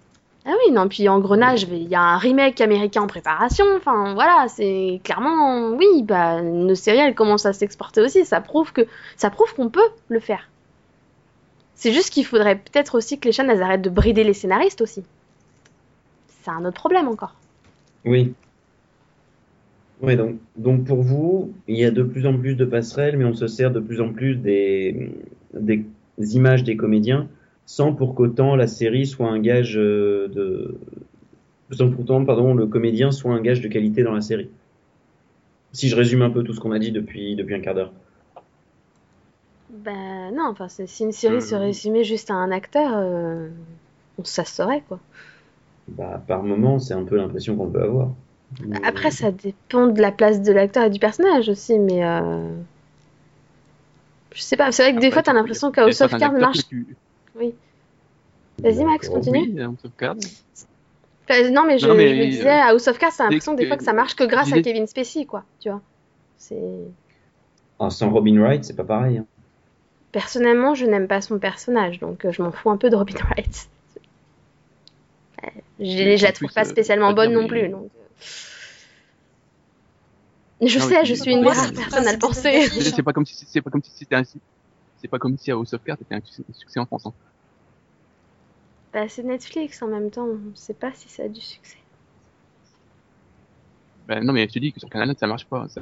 [0.45, 3.65] Ah oui, non, puis Engrenage, il y a un remake américain en préparation.
[3.75, 8.25] Enfin, voilà, c'est clairement, oui, bah, nos séries, elles commencent à s'exporter aussi.
[8.25, 8.87] Ça prouve que,
[9.17, 10.49] ça prouve qu'on peut le faire.
[11.75, 14.81] C'est juste qu'il faudrait peut-être aussi que les chaînes, elles arrêtent de brider les scénaristes
[14.81, 15.03] aussi.
[16.41, 17.35] C'est un autre problème encore.
[18.05, 18.33] Oui.
[20.01, 23.25] Oui, donc, donc pour vous, il y a de plus en plus de passerelles, mais
[23.25, 25.11] on se sert de plus en plus des,
[25.53, 25.85] des
[26.35, 27.27] images des comédiens,
[27.65, 30.77] sans pour qu'autant la série soit un gage euh, de,
[31.71, 34.49] sans pour autant, pardon, le comédien soit un gage de qualité dans la série.
[35.71, 37.93] Si je résume un peu tout ce qu'on a dit depuis, depuis un quart d'heure.
[39.69, 41.59] Ben non, enfin, si une série se Euh.
[41.59, 43.49] résumait juste à un acteur, euh,
[44.23, 44.99] ça se saurait, quoi.
[45.89, 48.15] Bah, par moment, c'est un peu l'impression qu'on peut avoir.
[48.83, 52.41] Après, ça dépend de la place de l'acteur et du personnage aussi, mais euh...
[54.33, 54.71] je sais pas.
[54.71, 56.67] C'est vrai que des Après, fois, t'as l'impression Cards acteurs marche.
[56.67, 56.95] tu-
[58.63, 59.23] Vas-y, Max, D'accord.
[59.23, 59.53] continue.
[59.53, 60.15] Oui, House of Cards.
[61.29, 63.53] Enfin, non, mais je, Non, mais, je me disais, euh, House of Cards, t'as l'impression
[63.53, 65.43] des fois que ça marche que grâce à Kevin Spacey, quoi.
[65.61, 65.81] Tu vois.
[66.37, 66.57] C'est
[67.79, 69.19] Ah, sans Robin Wright, c'est pas pareil.
[69.19, 69.25] hein.
[70.11, 73.13] personnellement, je n'aime pas son personnage, donc euh, je m'en fous un peu de Robin
[73.29, 73.69] Wright.
[75.79, 77.89] Je, je la trouve plus, pas spécialement bonne non plus, donc.
[80.61, 82.67] Je Non, sais, je suis une des c'est rares personnes ça, à le penser.
[82.69, 85.73] C'est pas comme si c'est pas comme si c'était un c'est pas comme si House
[85.73, 86.21] of Cards était un
[86.53, 87.05] succès en France.
[87.05, 87.13] hein.
[88.93, 91.77] Bah, c'est Netflix en même temps, on sait pas si ça a du succès.
[94.07, 95.67] Ben, non mais je te dis que sur Canal ça marche pas.
[95.69, 95.81] Ça,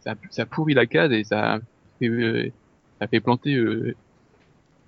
[0.00, 1.60] ça, ça pourrit la case et ça
[1.98, 2.52] fait, euh,
[3.00, 3.54] ça fait planter.
[3.54, 3.94] euh,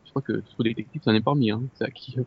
[0.04, 1.50] je crois que True Detective ça en est pas remis.
[1.50, 1.62] Hein.
[1.78, 2.16] Ça qui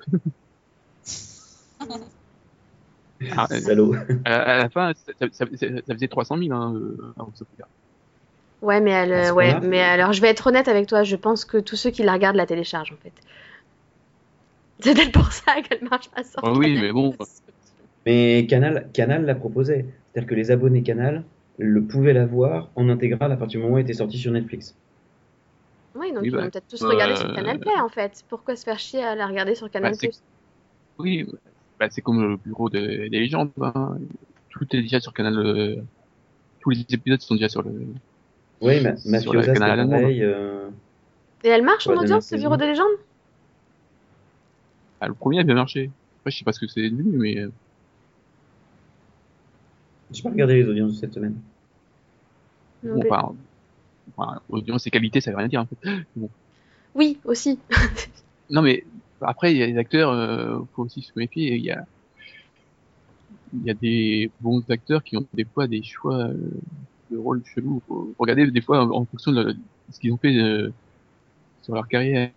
[3.35, 3.93] Ah, euh, Salaud.
[4.25, 7.13] à, la- à la fin ça, ça, ça, ça faisait 300 000 hein, euh.
[8.61, 11.75] Ouais, mais elle, ouais, alors je vais être honnête avec toi, je pense que tous
[11.77, 13.13] ceux qui la regardent la téléchargent en fait.
[14.81, 16.81] C'est peut-être pour ça qu'elle marche pas sur Ah oui Canal+.
[16.83, 17.15] mais bon.
[18.05, 19.85] Mais Canal, Canal l'a proposé.
[20.13, 21.23] C'est-à-dire que les abonnés Canal
[21.57, 24.31] le pouvaient la voir en intégral à partir du moment où elle était sortie sur
[24.31, 24.73] Netflix.
[25.95, 28.23] Oui, donc Oui, ils bah, vont peut-être tous regarder sur euh, Canal Play en fait.
[28.29, 30.21] Pourquoi se faire chier à la regarder sur Canal c'est-
[30.97, 31.25] Oui,
[31.79, 33.51] bah, c'est comme le bureau de- des légendes.
[33.61, 33.97] Hein.
[34.49, 35.37] Tout est déjà sur Canal.
[35.37, 35.75] euh,
[36.59, 37.71] tous les épisodes sont déjà sur le.
[38.61, 40.21] Oui, ma Sur le canal pareil.
[40.23, 40.67] euh,
[41.43, 42.35] Et elle marche en Ouais, dernière audience, ce.
[42.35, 42.85] Bureau des légendes?
[44.99, 45.89] Ah, le premier a bien marché.
[46.19, 47.49] Après, je sais pas ce que c'est devenu, mais euh,
[50.11, 51.35] J'ai pas regardé les audiences de cette semaine.
[52.83, 53.35] Non, bon, mais- enfin,
[54.17, 55.61] enfin, audience et qualité, ça veut rien dire.
[55.61, 56.05] En fait.
[56.95, 57.59] Oui, aussi.
[58.49, 58.83] Non, mais
[59.21, 61.55] après, il y a des acteurs, euh, faut aussi se méfier.
[61.55, 61.83] Il y a,
[63.53, 66.33] il y a des bons acteurs qui ont des fois des choix euh,
[67.11, 67.81] de rôles chelous.
[67.87, 69.57] Faut regarder des fois en, fonction de, de
[69.91, 70.71] ce qu'ils ont fait euh,
[71.63, 72.31] sur leur carrière.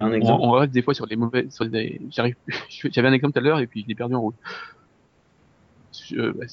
[0.00, 0.40] Un On, exemple.
[0.42, 2.36] on reste des fois sur des mauvais, sur des, j'arrive,
[2.68, 4.36] j'avais un exemple tout à l'heure et puis je l'ai perdu en route.
[5.92, 6.46] Je- bah,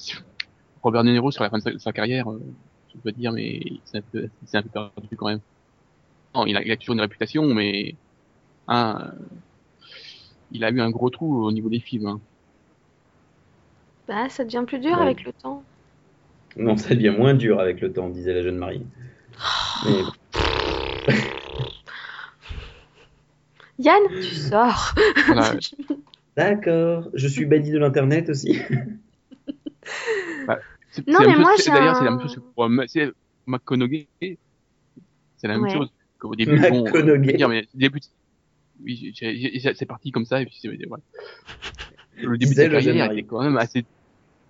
[0.82, 2.41] Robert De Niro sur la fin de sa, sa carrière, euh,
[2.93, 5.41] je dois dire, mais c'est un peu, c'est un peu perdu quand même.
[6.34, 7.95] Non, il a, il a toujours une réputation, mais
[8.68, 9.13] hein,
[10.51, 12.07] il a eu un gros trou au niveau des films.
[12.07, 12.22] hein.
[14.07, 15.01] Bah, ça devient plus dur Ouais.
[15.01, 15.66] avec le temps.
[16.57, 18.86] Non, ça devient moins dur avec le temps, disait la jeune Marie.
[19.86, 20.03] Mais
[23.78, 24.93] Yann, tu sors.
[25.28, 25.53] Voilà.
[26.38, 28.57] d'accord, je suis banni de l'internet aussi.
[30.91, 32.70] C'est- Non, mais même moi, chose- j'ai D'ailleurs, un- c'est la même chose pour
[33.47, 34.07] McConaughey.
[34.22, 35.70] C'est la même Ouais.
[35.74, 35.89] chose.
[36.18, 37.34] Qu'au début, bon, euh, McConaughey.
[37.34, 37.99] dire, mais au début,
[38.84, 41.03] oui, j'ai- j'ai- j'ai- c'est parti comme ça et puis c'est voilà.
[42.17, 43.86] Le début de sa carrière était quand même assez,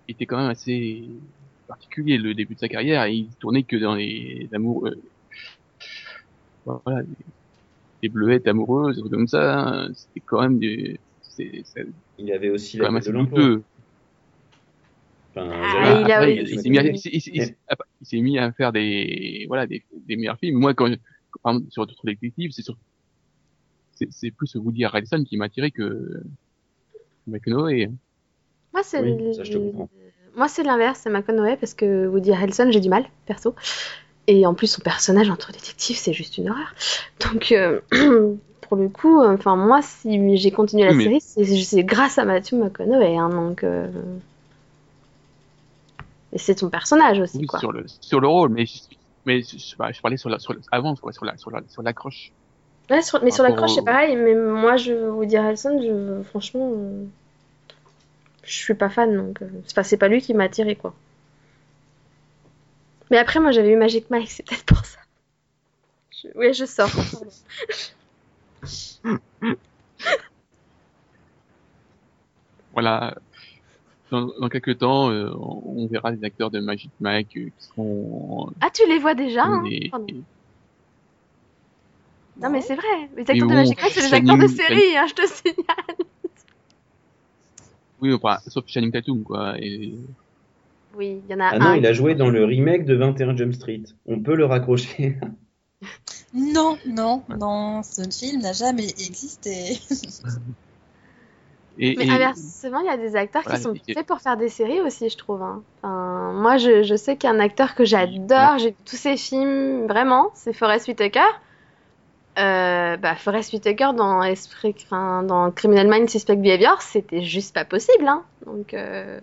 [0.08, 1.08] était quand même assez
[1.66, 2.16] particulier.
[2.18, 4.94] Le début de sa carrière, et il tournait que dans les amours, euh,
[6.64, 7.16] voilà, des,
[8.02, 9.88] des bleuettes amoureuses, des trucs comme ça.
[9.94, 11.86] C'était quand même des, c'est, c'est
[12.18, 13.38] Il avait aussi quand la même gueule assez de l'emploi.
[13.40, 13.64] douteux.
[15.34, 16.60] Enfin, Ah, j'avais- il a- Après, il- il
[18.06, 20.58] s'est mis, mis à faire des, voilà, des, des meilleurs films.
[20.58, 20.86] Moi, quand,
[21.44, 22.76] exemple, sur d'autres détectives, c'est sur,
[23.96, 26.22] c'est, c'est plus Woody Harrelson qui m'a attiré que
[27.26, 27.90] McConaughey.
[28.72, 29.88] Moi, c'est Oui, l- ça, je te comprends.
[30.36, 33.54] Moi, c'est l'inverse, c'est McConaughey parce que Woody Harrelson, j'ai du mal, perso.
[34.26, 36.74] Et en plus, son personnage entre détectives, c'est juste une horreur.
[37.20, 37.80] Donc, euh,
[38.62, 42.18] pour le coup, euh, enfin, moi, si j'ai continué la Oui, série, c'est- c'est grâce
[42.18, 43.16] à Matthew McConaughey.
[43.16, 43.88] hein, donc, euh,
[46.32, 47.60] et c'est son personnage aussi, Oui, quoi.
[47.60, 48.64] sur le, sur le rôle, mais,
[49.24, 51.62] mais je, bah, je parlais sur la, sur la- avant, quoi, sur la, sur la,
[51.68, 52.32] sur l'accroche.
[52.90, 54.14] Ouais, sur- mais sur la croche, c'est pareil.
[54.16, 57.04] Mais moi, je Woody Harrelson, je, franchement, euh,
[58.44, 59.16] je suis pas fan.
[59.16, 60.94] Donc, euh, c'est pas, c'est pas lui qui m'a attiré, quoi.
[63.10, 64.98] Mais après, moi, j'avais eu Magic Mike, c'est peut-être pour ça.
[66.22, 66.28] Je...
[66.36, 66.90] Oui, je sors.
[72.72, 73.16] Voilà.
[74.10, 77.64] Dans, dans quelques temps, euh, on, on verra des acteurs de Magic Mike euh, qui
[77.66, 79.62] seront Ah, tu les vois déjà hein?
[82.40, 82.84] Non, mais c'est vrai.
[83.16, 85.26] Les Mais acteurs de bon, Magic Mike, c'est des acteurs de série, hein, je te
[85.26, 85.96] signale.
[88.00, 89.54] oui, enfin, sauf Channing Tatum, quoi.
[89.58, 89.94] Et,
[90.94, 91.76] Oui, il y en a Ah non, un.
[91.76, 93.82] il a joué dans le remake de 21 Jump Street.
[94.06, 95.18] On peut le raccrocher.
[96.34, 99.78] Non, non, non, ce film n'a jamais existé.
[101.78, 104.20] et, Mais et- inversement, il y a des acteurs Voilà, qui sont et- faits pour
[104.20, 105.42] faire des séries aussi, je trouve.
[105.42, 105.62] hein.
[105.82, 110.52] Enfin, moi, je, je sais qu'un acteur que j'adore, j'ai tous ses films, vraiment, c'est
[110.52, 111.20] Forest Whitaker.
[112.38, 117.64] Euh, bah, Forest Whitaker dans, Esprit, enfin, dans Criminal Minds Suspect Behavior, c'était juste pas
[117.64, 118.06] possible.
[118.06, 118.24] Hein.
[118.44, 119.20] Donc, euh,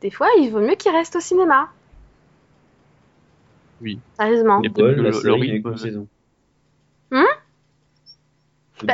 [0.00, 1.68] des fois, il vaut mieux qu'il reste au cinéma.
[3.82, 3.98] Oui.
[4.16, 4.60] Sérieusement.
[4.60, 6.06] Peut-être la le- le série rythme, euh, saison.
[7.10, 7.24] Hum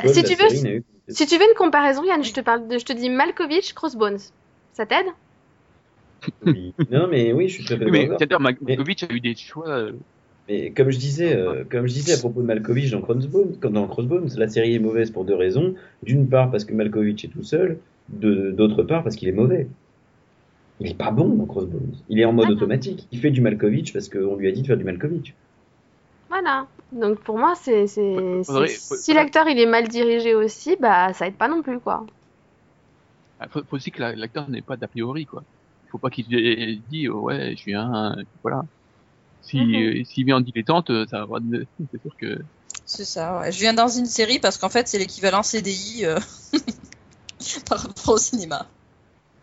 [0.07, 0.83] si tu veux.
[1.09, 4.19] Si tu une comparaison, Yann, je te parle de, je te dis Malkovich, Crossbones.
[4.73, 5.07] Ça t'aide?
[6.45, 6.75] Oui.
[6.91, 8.41] Non, mais oui, je suis tout à fait Oui, mais d'accord.
[8.41, 9.91] Malkovich a eu des choix.
[10.49, 13.89] Mais comme je disais, euh, comme je disais à propos de Malkovich dans Crossbones, dans
[13.89, 15.75] Crossbones, la série est mauvaise pour deux raisons.
[16.03, 17.79] D'une part parce que Malkovich est tout seul,
[18.09, 19.67] de- d'autre part parce qu'il est mauvais.
[20.79, 21.95] Il est pas bon dans Crossbones.
[22.09, 23.09] Il est en mode Ah automatique.
[23.11, 25.35] Il fait du Malkovich parce qu'on lui a dit de faire du Malkovich.
[26.29, 26.69] Voilà.
[26.93, 31.49] Donc pour moi, c'est, si l'acteur il est mal dirigé aussi, bah ça aide pas
[31.49, 32.07] non plus quoi.
[33.43, 35.43] Il faut, faut aussi que la- l'acteur n'ait pas d'a priori, quoi.
[35.87, 38.63] Il faut pas qu'il se dise, oh, ouais, je suis un, voilà.
[39.47, 40.01] Si, Mhm.
[40.01, 41.39] euh, s'il vient en dilettante, euh, ça va,
[41.93, 42.39] c'est sûr que,
[42.85, 43.53] C'est ça, ouais.
[43.53, 46.19] Je viens dans une série parce qu'en fait, c'est l'équivalent CDI euh,
[47.69, 48.67] par rapport au cinéma.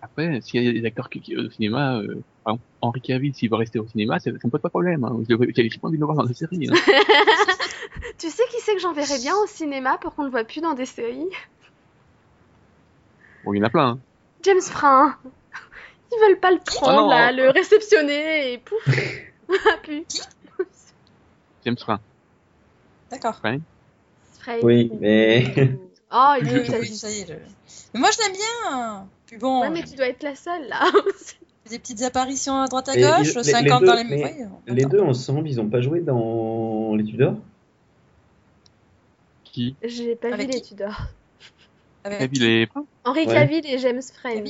[0.02, 3.34] après, s'il y a des acteurs qui, qui- au cinéma, euh, par exemple, Henri Cavill,
[3.34, 5.18] s'il veut rester au cinéma, ça, ça me pose pas de problème, hein.
[5.30, 6.74] Je j'ai j'ai pas envie de le voir dans des séries, hein.
[8.18, 10.74] Tu sais qui c'est que j'enverrais bien au cinéma pour qu'on le voit plus dans
[10.74, 11.30] des séries?
[13.44, 14.00] Bon, il y en a plein, hein.
[14.44, 15.12] James Franc.
[16.12, 17.10] Ils veulent pas le prendre non.
[17.10, 18.88] là, le réceptionner et pouf.
[19.66, 20.06] Ah, plus.
[21.66, 22.00] James Franc.
[23.10, 23.40] D'accord.
[24.64, 25.46] Oui, mais
[26.12, 27.28] Oh, il est oui, ça y est.
[27.94, 29.08] Mais moi, je l'aime bien.
[29.26, 30.82] Puis bon, Ouais, mais tu dois être la seule là.
[31.70, 34.04] des petites apparitions à droite à gauche, les- les 50 deux- dans les...
[34.04, 37.36] mais ouais, les deux ensemble, ils ont pas joué dans les Tudors?
[39.46, 39.76] Qui?
[39.84, 40.70] J'ai pas Avec vu les qui?
[40.70, 41.02] Tudors.
[42.04, 42.32] Avec
[43.06, 43.34] Henri Ouais.
[43.34, 44.44] Cavill et James Frame.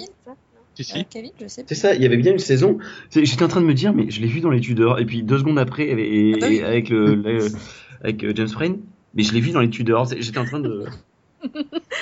[0.75, 0.99] Cavill c'est ça Si, si.
[0.99, 2.77] euh, Kevin, je sais C'est ça, il y avait bien une saison.
[3.11, 4.99] J'étais en train de me dire, mais je l'ai vu dans les Tudors.
[4.99, 6.35] Et puis deux secondes après, et, oui.
[6.41, 7.47] et avec, le, le-
[8.03, 8.79] avec James Frayne,
[9.13, 10.07] mais je l'ai vu dans les Tudors.
[10.17, 10.85] J'étais en train de.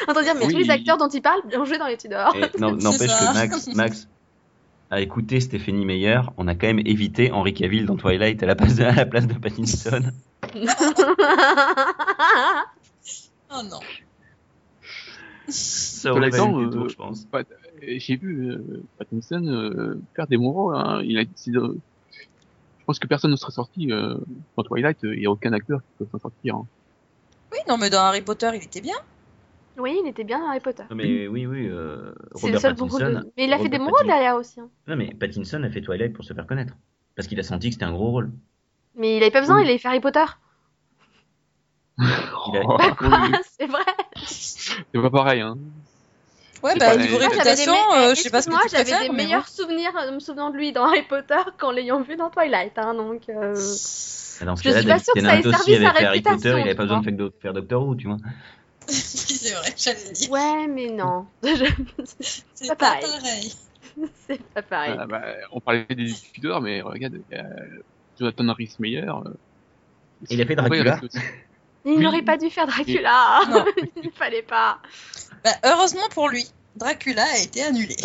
[0.07, 0.53] En train de dire, mais Oui.
[0.53, 2.35] tous les acteurs dont il parle ont joué dans les Tudors.
[2.35, 4.07] Et non- N'empêche que Max, Max
[4.91, 6.19] a écouté Stéphanie Meyer.
[6.37, 9.05] On a quand même évité Henry Cavill dans Twilight à la place de, à la
[9.05, 10.11] place de Pattinson.
[13.53, 13.79] Oh non.
[15.47, 17.25] Ça aurait détour, euh, je pense.
[17.25, 17.47] Pat-
[17.81, 20.75] J'ai vu euh, Pattinson euh, faire des bons rôles.
[20.75, 21.01] Hein.
[21.03, 21.77] Il a décidé de-
[22.79, 24.15] Je pense que personne ne serait sorti euh,
[24.57, 25.03] dans Twilight.
[25.03, 26.55] euh, Il n'y a aucun acteur qui peut s'en sortir.
[26.55, 26.67] hein.
[27.51, 28.95] Oui, non, mais dans Harry Potter, il était bien.
[29.77, 30.83] oui, il était bien dans Harry Potter.
[30.89, 31.67] Non, mais oui, oui.
[31.67, 33.19] euh, C'est le seul bon rôle Pattinson.
[33.25, 33.31] de...
[33.37, 34.59] Mais il a fait des bons Pattinson- rôles derrière aussi.
[34.59, 34.69] hein.
[34.87, 36.75] Non, mais Pattinson a fait Twilight pour se faire connaître.
[37.15, 38.31] Parce qu'il a senti que c'était un gros rôle.
[38.95, 39.63] Mais il avait pas besoin, Oui.
[39.65, 40.23] il avait fait Harry Potter.
[41.97, 43.83] Il a- Oh, oui, c'est vrai.
[44.25, 45.41] c'est pas pareil.
[45.41, 45.57] Hein.
[46.63, 48.69] Ouais, bah, niveau Moi, Moi, j'avais des, réputation, euh, je sais pas ce que tu
[48.69, 52.15] j'avais des meilleurs souvenirs euh, me souvenant de lui dans Harry Potter qu'en l'ayant vu
[52.15, 52.77] dans Twilight.
[52.77, 53.53] Hein, donc, euh,
[54.41, 56.35] Ah, Dans ce Je suis pas sûre que ça ait servi sa fait Harry réputation,
[56.35, 58.17] Potter, il avait pas besoin de faire doc- faire Doctor Who, tu vois.
[58.87, 60.31] c'est vrai, j'allais le dire.
[60.31, 61.25] ouais, mais non.
[62.55, 63.51] C'est pas pareil.
[64.27, 64.95] c'est pas pareil.
[64.99, 67.41] Ah, bah, on parlait des Tudors, mais regarde, euh,
[68.19, 69.01] Jonathan Harris Meyer.
[69.09, 69.33] Euh,
[70.29, 70.99] Il a fait Dracula.
[71.85, 72.03] Il oui.
[72.03, 73.41] n'aurait pas dû faire Dracula.
[74.03, 74.79] Il fallait pas.
[75.43, 77.95] Bah, heureusement pour lui, Dracula a été annulé.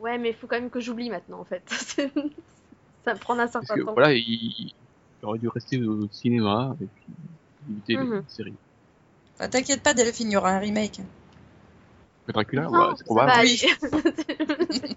[0.00, 1.62] Ouais, mais il faut quand même que j'oublie maintenant, en fait.
[3.04, 3.92] ça me prend un Parce certain que temps.
[3.92, 4.74] voilà, il, il
[5.22, 7.06] aurait dû rester au cinéma et puis
[7.70, 8.14] éviter Mhm.
[8.16, 8.54] les séries.
[9.36, 10.98] Enfin, T'inquiète pas, Delphine, il y aura un remake.
[12.26, 13.32] Mais Dracula, Non, ouais, c'est probable.
[13.44, 13.62] Oui.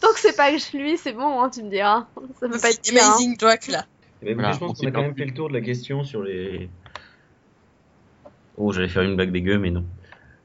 [0.00, 2.06] Tant que c'est pas lui, c'est bon, hein, tu me diras.
[2.40, 2.96] Ça peut pas être hein.
[2.96, 3.86] Amazing Dracula.
[4.22, 6.22] Voilà, je pense on qu'on a quand même fait le tour de la question sur
[6.22, 6.68] les.
[8.56, 9.84] Oh, j'allais faire une blague dégueu, mais non.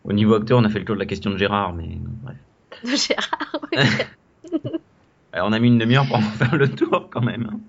[0.03, 2.11] Au niveau acteur, on a fait le tour de la question de Gérard, mais non,
[2.23, 2.37] bref.
[2.83, 3.59] De Gérard.
[4.53, 4.59] oui.
[5.33, 7.49] Alors, on a mis une demi-heure pour en faire le tour quand même.
[7.51, 7.59] hein.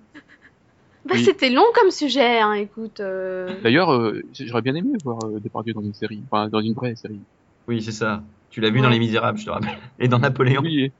[1.04, 1.24] Bah, Oui.
[1.24, 3.00] C'était long comme sujet, hein, écoute.
[3.00, 3.52] euh.
[3.62, 6.94] D'ailleurs, euh, j'aurais bien aimé voir euh, Depardieu dans une série, enfin dans une vraie
[6.94, 7.20] série.
[7.66, 8.22] Oui, c'est ça.
[8.50, 8.82] Tu l'as vu Ouais.
[8.82, 9.76] dans Les Misérables, je te rappelle.
[9.98, 10.62] Et dans Napoléon.
[10.62, 10.92] Oui,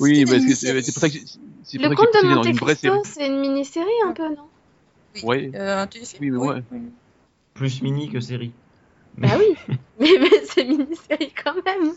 [0.00, 1.16] oui, parce que c'est pour ça que
[1.64, 3.00] c'est Le conte de Monte une vraie série.
[3.00, 4.46] Cristo, c'est une mini-série un peu, non?
[5.16, 5.22] Oui.
[5.24, 5.50] Ouais.
[5.54, 6.62] Euh, un téléfilm Oui, mais ouais.
[7.54, 8.52] Plus mini que série.
[9.16, 9.56] Bah oui.
[10.00, 11.92] mais mais c'est une mini-série quand même.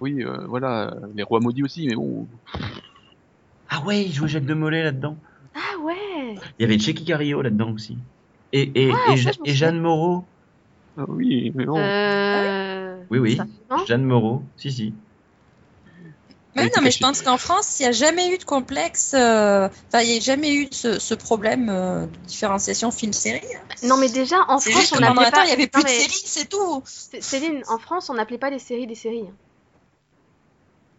[0.00, 2.26] Oui, euh, voilà, les rois maudits aussi, mais bon.
[3.68, 5.16] Ah ouais, il jouait Jacques de Molay là-dedans.
[5.54, 6.36] Ah ouais.
[6.58, 7.98] Il y avait Checky Carillo là-dedans aussi.
[8.52, 10.24] Et, et, Ah, et, ça, Jeanne Moreau.
[10.96, 11.78] ah oui, mais bon.
[11.78, 13.02] Euh...
[13.10, 13.36] Oui, oui.
[13.36, 13.46] ça,
[13.86, 14.42] Jeanne Moreau.
[14.56, 14.94] Si, si.
[16.54, 19.12] Mais non, mais je pense qu'en France, il n'y a jamais eu de complexe.
[19.14, 23.40] euh, Enfin, il n'y a jamais eu ce, ce problème euh, de différenciation film-série.
[23.84, 25.44] Non, mais déjà, en France, on n'appelait pas.
[25.44, 26.82] il n'y avait Non, plus de mais séries, c'est tout.
[26.84, 29.24] Céline, en France, on n'appelait pas les séries des séries.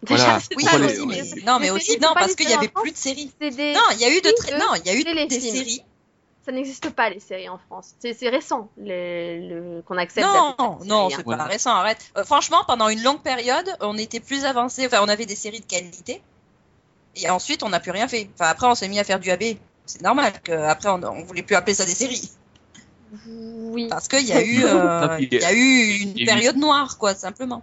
[0.07, 0.39] Voilà.
[0.49, 2.67] c'est Oui, les- aussi, mais non, mais aussi non pas parce qu'il y séries avait
[2.69, 3.31] France, plus de séries.
[3.39, 3.73] Des...
[3.73, 5.83] Non, il y a eu de de non, il y a eu des séries.
[6.43, 7.93] Ça n'existe pas, les séries en France.
[7.99, 9.83] C'est récent les- le...
[9.85, 10.25] qu'on accepte.
[10.25, 11.37] Non, non, c'est hein.
[11.37, 12.11] pas récent, arrête.
[12.17, 14.87] Euh, franchement, pendant une longue période, on était plus avancé.
[14.87, 16.21] Enfin, on avait des séries de qualité.
[17.15, 18.27] Et ensuite, on n'a plus rien fait.
[18.33, 19.43] Enfin, après, on s'est mis à faire du AB.
[19.85, 22.31] C'est normal qu'après, on, on voulait plus appeler ça des séries.
[23.27, 23.87] Oui.
[23.89, 27.61] Parce qu'il y a eu, euh, il y a eu une période noire, quoi, simplement.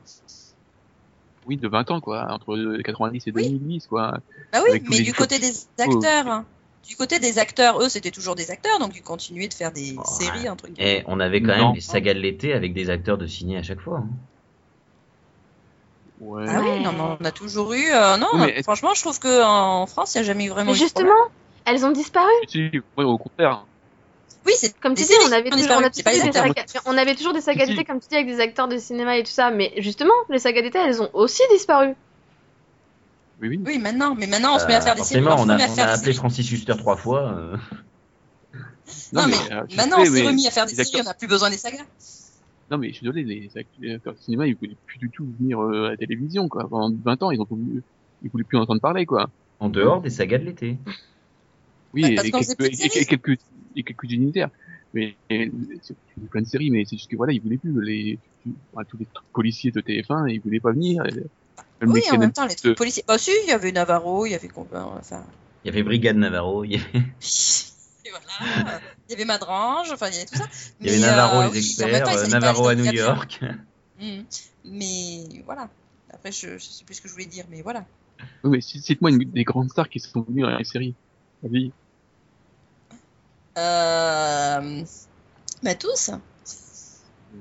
[1.46, 3.50] Oui, de 20 ans, quoi, entre 90 et Oui.
[3.50, 4.18] 2010, quoi.
[4.52, 6.44] Bah oui, mais du côté des acteurs, hein.
[6.88, 9.94] Du côté des acteurs, eux, c'était toujours des acteurs, donc ils continuaient de faire des
[10.04, 11.00] séries, entre guillemets.
[11.00, 11.66] Et on avait quand Non.
[11.66, 13.98] même des sagas de l'été avec des acteurs de ciné à chaque fois.
[13.98, 14.08] hein.
[16.18, 16.46] Ouais.
[16.48, 17.90] Ah oui, non, mais on a toujours eu.
[17.92, 20.72] euh, non, Oui, mais franchement, je trouve qu'en France, il n'y a jamais eu vraiment.
[20.72, 21.12] Mais eu justement,
[21.66, 22.32] elles ont disparu.
[22.48, 23.66] Si, ouais, au contraire.
[24.46, 26.02] Oui, c'est Comme tu dis, on avait, toujours, on, a des
[26.86, 29.22] on avait toujours des sagas d'été, comme tu dis, avec des acteurs de cinéma et
[29.22, 29.50] tout ça.
[29.50, 31.94] Mais justement, les sagas d'été, elles ont aussi disparu.
[33.40, 33.60] Oui, oui.
[33.64, 35.24] Oui, maintenant, mais maintenant, on se met à faire des séries.
[35.24, 36.12] Euh, Forcément, on on se a, met à on a appelé.
[36.12, 37.32] Francis Huster trois fois.
[37.38, 37.56] euh.
[39.12, 41.14] Non, mais euh, je maintenant, sais, on s'est remis à faire des séries, on n'a
[41.14, 41.84] plus besoin des sagas.
[42.70, 45.10] Non, mais je suis désolé, les act- les acteurs de cinéma, ils voulaient plus du
[45.10, 46.68] tout venir euh, à la télévision, quoi.
[46.68, 47.82] Pendant 20 ans, ils ont voulu,
[48.22, 49.30] ils voulaient plus en entendre parler, quoi.
[49.60, 50.76] En dehors des sagas de l'été.
[51.94, 53.38] Oui, Ouais, et, quelques, et- et quelques,
[53.76, 54.50] et quelques unitaires.
[54.92, 55.50] Mais, et,
[56.30, 58.18] plein de séries, mais c'est juste que voilà, ils voulaient plus, les,
[58.72, 61.02] enfin, tous les trucs policiers de TF1, ils voulaient pas venir.
[61.82, 63.04] Oui, en même temps, les trucs policiers.
[63.06, 65.24] Bah, si, il y avait Navarro, il y avait combien Enfin.
[65.64, 66.84] Il y avait Brigade Navarro, il y avait,
[68.10, 68.80] voilà.
[69.08, 70.46] Il y avait Madrange, enfin, il y avait tout ça.
[70.80, 72.92] il y avait Navarro euh, les oui, experts, temps, euh, Navarro à New.
[72.92, 73.40] York.
[74.00, 74.24] Mhm.
[74.64, 75.68] Mais voilà.
[76.14, 77.84] Après, je, je sais plus ce que je voulais dire, mais voilà.
[78.44, 80.94] Oui, mais cite-moi une des grandes stars qui sont venues dans les séries.
[81.42, 81.72] Vas-y.
[83.58, 84.84] Euh...
[85.64, 86.10] Bah tous.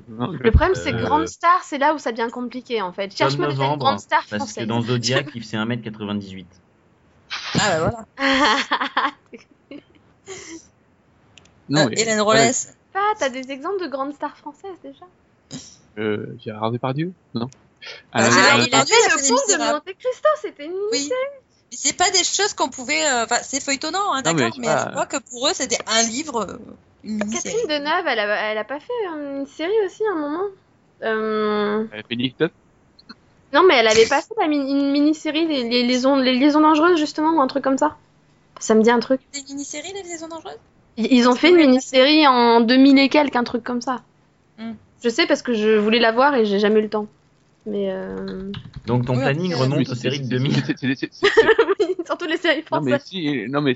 [0.10, 3.16] Non, Le problème, c'est Euh, Grande Star, c'est là où ça devient compliqué en fait.
[3.16, 4.68] Cherche-moi novembre, Grande Star Parce que française.
[4.68, 6.46] dans Zodiac, il fait 1m98.
[7.56, 8.06] Ah bah voilà.
[11.70, 12.74] non, Euh, mais- Hélène ouais, Rollès.
[12.94, 15.06] Pas, t'as des exemples de grandes stars françaises déjà
[16.00, 17.48] euh, Gérard Depardieu Non.
[18.12, 19.74] Ah, Ah, Gérard Ah, ah, il a Depardieu, fait le conte de.
[19.74, 21.10] Monte Cristo, c'était une Oui.
[21.72, 23.06] Mais c'est pas des choses qu'on pouvait.
[23.06, 24.52] euh, Enfin, c'est feuilletonnant, hein, mais d'accord.
[24.56, 26.58] c'est Mais, pas- à l'époque, pour eux, c'était un livre, euh,
[27.04, 27.20] une.
[27.30, 30.44] Catherine Deneuve, elle a, elle a pas fait euh, une série aussi à un moment
[31.04, 32.52] Euh, Elle fait Nick Top.
[33.54, 36.60] Non, mais elle avait pas fait la mini- une mini-série, les, les liaisons, les liaisons
[36.62, 37.96] dangereuses justement, ou un truc comme ça
[38.60, 39.22] Ça me dit un truc.
[39.32, 40.58] C'est une mini-série, Les Liaisons Dangereuses
[40.98, 44.02] Ils ils ont fait une mini-série en 2000 et quelques, un truc comme ça.
[44.58, 44.74] Hmm.
[45.04, 47.08] Je sais parce que je voulais la voir et j'ai jamais eu le temps.
[47.68, 48.52] Mais euh...
[48.86, 50.54] Donc ton Oui, planning remonte aux séries de c'est- 2000.
[50.98, 53.06] c'est- surtout les séries Non mais françaises.
[53.08, 53.76] si, non mais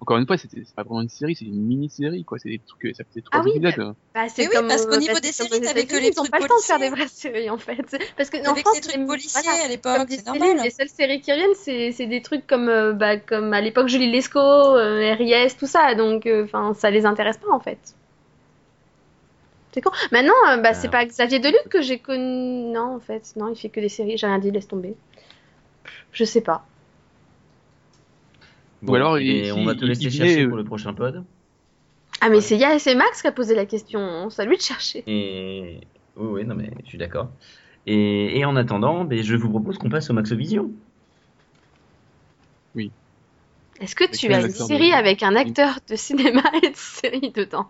[0.00, 2.38] encore une fois, c'est c'est pas vraiment une série, c'est une mini-série quoi.
[2.38, 3.94] C'est des trucs, ça faisait trois Ah oui, épisodes.
[4.14, 6.18] Bah, c'est Mais oui, parce qu'au euh, niveau bah, des séries, t'avais que les Ils
[6.18, 7.30] ont trucs pas le temps de faire des policiers.
[7.30, 7.96] vraies séries en fait.
[8.16, 10.64] Parce que en Avec France, des trucs les- policiers voilà, à l'époque, c'est séries, normal.
[10.64, 11.54] les seules séries qui reviennent,
[11.92, 15.94] c'est des trucs comme euh, bah, comme à l'époque Julie Lescaut, euh, RIS, tout ça.
[15.94, 17.78] Donc, enfin, ça les intéresse pas en fait.
[19.72, 19.90] C'est con.
[20.10, 20.90] Maintenant, euh, bah, c'est Ah.
[20.90, 22.72] pas Xavier Deluc que j'ai connu.
[22.72, 24.16] Non, en fait, non, il fait que des séries.
[24.16, 24.96] J'ai rien dit, laisse tomber.
[26.12, 26.66] Je sais pas.
[28.82, 31.24] Bon, alors, et on va te laisser il chercher est- pour le prochain pod.
[32.22, 32.40] Ah, mais Ouais.
[32.42, 34.28] c'est et Max qui a posé la question.
[34.30, 35.04] C'est à lui de chercher.
[35.06, 35.80] Et
[36.16, 37.30] oui, oui, non mais je suis d'accord.
[37.86, 40.70] Et, et en attendant, ben, je vous propose qu'on passe au Maxovision.
[43.80, 46.76] Est-ce que Avec tu as une série de- avec un acteur de cinéma et de
[46.76, 47.66] série dedans?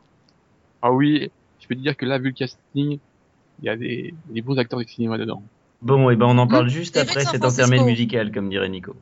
[0.83, 1.31] Ah oui,
[1.61, 2.99] je peux te dire que là, vu le casting,
[3.61, 5.45] il y a des, des bons acteurs de cinéma dedans.
[5.83, 8.97] Bon, et ben on en parle juste après cet intermède musical, comme dirait Nico.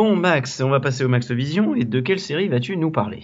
[0.00, 1.74] Bon, Max, on va passer au Maxovision.
[1.74, 3.22] Et de quelle série vas-tu nous parler?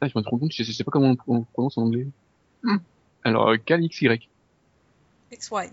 [0.00, 1.82] Ah, je me rends compte, je sais, je sais pas comment on, on prononce en
[1.82, 2.06] anglais.
[3.24, 4.06] Alors, euh, Cal XY.
[5.32, 5.72] XY.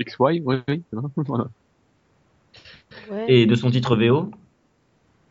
[0.00, 0.62] XY, oui,
[1.16, 1.48] voilà.
[3.10, 3.24] Ouais.
[3.32, 4.30] Et de son titre VO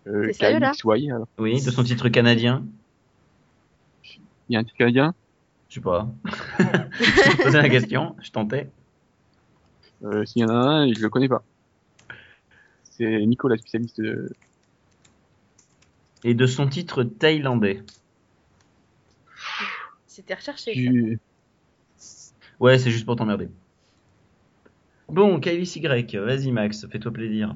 [0.07, 0.74] Euh, là?
[0.74, 1.28] XY, alors.
[1.39, 2.65] Oui, de son titre canadien
[4.49, 5.13] Il y a un titre canadien,
[5.70, 6.09] Je sais pas.
[6.59, 8.70] je posais la question, je tentais.
[10.03, 11.45] euh, s'il y en a un, je le connais pas.
[12.97, 14.31] C'est Nico, la spécialiste de...
[16.23, 17.83] Et de son titre thaïlandais.
[20.07, 21.19] C'était recherché.
[21.97, 22.33] ça.
[22.59, 23.49] Ouais, c'est juste pour t'emmerder.
[25.09, 27.55] Bon, Kylie Y, vas-y Max, fais-toi plaisir.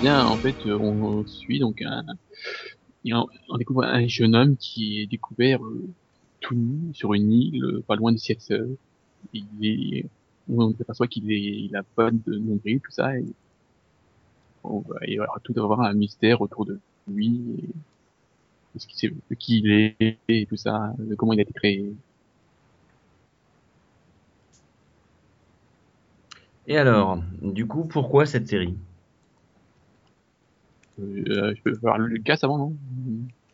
[0.00, 2.04] Bien, en fait, on, on suit donc un,
[3.12, 5.88] on découvre un jeune homme qui est découvert euh,
[6.40, 8.76] tout nu sur une île euh, pas loin de Seattle.
[9.32, 10.06] Il est,
[10.48, 13.24] on s'aperçoit qu'il est, il a pas de nombril, tout ça, et
[14.64, 16.78] on va, il va y avoir tout avoir un mystère autour de
[17.08, 17.68] lui, et,
[18.74, 21.92] de ce qu'il qui il est, et tout ça, de comment il a été créé.
[26.68, 28.76] Et alors, du coup, pourquoi cette série?
[30.98, 32.76] Euh, je peux voir le cast avant, non?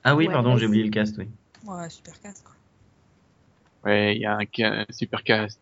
[0.05, 1.29] Ah oui, Ouais, pardon, j'ai oublié le cast, oui.
[1.67, 2.55] Ouais, super casse, quoi.
[3.85, 5.61] Ouais, il y a un, un super cast,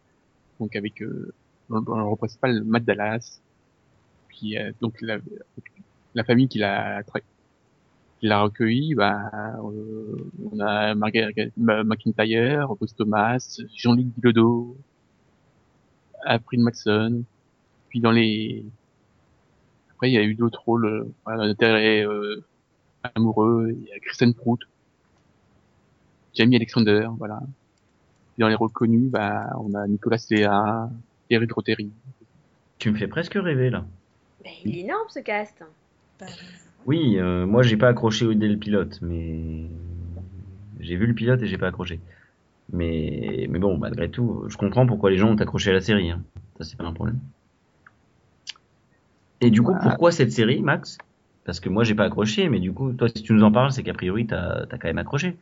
[0.60, 1.32] donc avec euh,
[1.70, 3.40] dans, le- rôle principal Matt Dallas,
[4.28, 5.18] puis euh, donc la,
[6.14, 7.02] la famille qui l'a
[8.18, 9.30] qui l'a recueilli, bah,
[9.64, 14.76] euh, on a Margaret Ma- McIntyre, Bruce Thomas, Jean-Luc Bilodeau,
[16.26, 17.24] April Maxon,
[17.88, 18.64] puis dans les
[19.90, 22.44] après il y a eu d'autres rôles euh, voilà, d'intérêt euh,
[23.16, 24.60] amoureux, il y a Kristen Prout,
[26.34, 27.40] Jamie Alexander, voilà.
[28.40, 30.88] Puis dans les rôles connus, bah, on a Nicolas Léa,
[31.28, 31.92] Eric Rotary.
[32.78, 33.84] Tu me fais presque rêver là.
[34.42, 35.62] Ben, il est énorme ce cast.
[36.86, 39.66] Oui, euh, moi j'ai pas accroché au- dès le pilote, mais
[40.78, 42.00] j'ai vu le pilote et j'ai pas accroché.
[42.72, 46.10] Mais, mais bon, malgré tout, je comprends pourquoi les gens ont accroché à la série.
[46.10, 46.22] hein.
[46.56, 47.18] Ça, c'est pas un problème.
[49.42, 49.90] Et du coup, Voilà.
[49.90, 50.96] pourquoi cette série, Max?
[51.44, 53.70] Parce que moi j'ai pas accroché, mais du coup, toi, si tu nous en parles,
[53.70, 55.36] c'est qu'a priori, t'as as quand même accroché.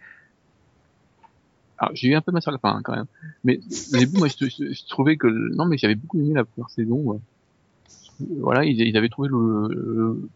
[1.79, 3.07] Alors, j'ai eu un peu mal sur la fin, hein, quand même.
[3.45, 3.59] Mais,
[3.95, 6.71] au début, moi, je, je- je trouvais que, non, mais j'avais beaucoup aimé la première
[6.71, 7.19] saison, ouais.
[8.41, 10.29] Voilà, ils, ils avaient trouvé le, le,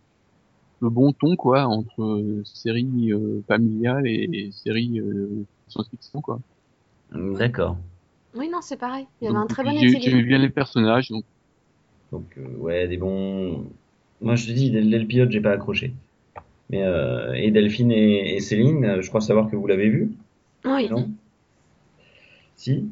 [0.81, 6.39] le bon ton, quoi, entre euh, série euh, familiale et, et série euh, science-fiction, quoi.
[7.13, 7.77] D'accord.
[8.37, 9.07] Oui, non, c'est pareil.
[9.21, 10.29] Il y avait Donc, un très bon j'ai- J'aimais équilibre.
[10.29, 11.25] bien les personnages, donc,
[12.13, 13.67] Donc, euh, ouais, des bons.
[14.21, 15.93] Moi, je te dis, dès, dès le pilote, j'ai pas accroché.
[16.71, 20.13] Mais, euh, et Delphine et, et Céline, je crois savoir que vous l'avez vu,
[20.65, 20.89] Oui.
[20.89, 21.11] non?
[22.63, 22.85] Si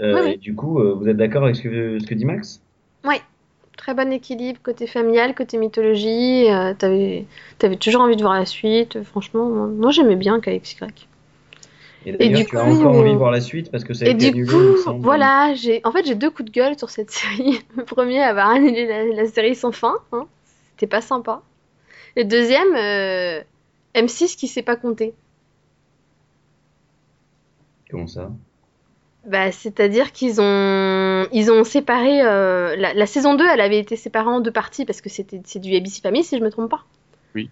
[0.00, 0.30] Euh, Oui, oui.
[0.32, 2.62] Et du coup, euh, vous êtes d'accord avec ce que, ce que dit Max?
[3.76, 6.50] Très bon équilibre, côté familial, côté mythologie.
[6.50, 7.26] euh, T'avais
[7.62, 9.02] avais toujours envie de voir la suite.
[9.02, 10.76] Franchement, moi, moi, j'aimais bien KXY.
[12.06, 14.06] Et d'ailleurs, du tu as coup, encore envie de voir la suite parce que ça
[14.06, 16.78] a Et été du annulé, coup, voilà, j'ai en fait j'ai deux coups de gueule
[16.78, 17.60] sur cette série.
[17.76, 20.26] Le premier, avoir annulé la, la série sans fin, hein,
[20.70, 21.42] c'était pas sympa.
[22.16, 23.42] Le deuxième, euh,
[23.94, 25.12] M6 qui sait pas compter.
[27.90, 28.30] Comment ça?
[29.26, 33.96] Bah, c'est-à-dire qu'ils ont ils ont séparé euh, la, la saison 2, elle avait été
[33.96, 36.70] séparée en deux parties parce que c'était c'est du ABC Family si je me trompe
[36.70, 36.84] pas.
[37.34, 37.50] Oui.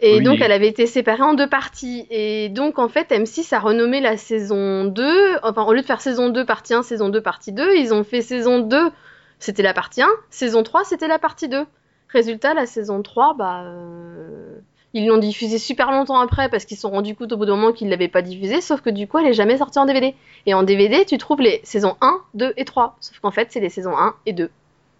[0.00, 0.22] Et Oui.
[0.22, 4.00] donc elle avait été séparée en deux parties et donc en fait M6 a renommé
[4.00, 7.52] la saison 2, enfin au lieu de faire saison 2 partie 1, saison 2 partie
[7.52, 8.90] 2, ils ont fait saison 2,
[9.38, 11.64] c'était la partie 1, saison 3 c'était la partie 2.
[12.08, 14.58] Résultat la saison 3 bah euh,
[14.94, 17.56] ils l'ont diffusée super longtemps après parce qu'ils se sont rendus compte au bout d'un
[17.56, 20.14] moment qu'ils l'avaient pas diffusée sauf que du coup elle est jamais sortie en DVD.
[20.46, 22.96] Et en DVD, tu trouves les saisons 1, 2 et 3.
[23.00, 24.48] Sauf qu'en fait, c'est les saisons 1 et 2.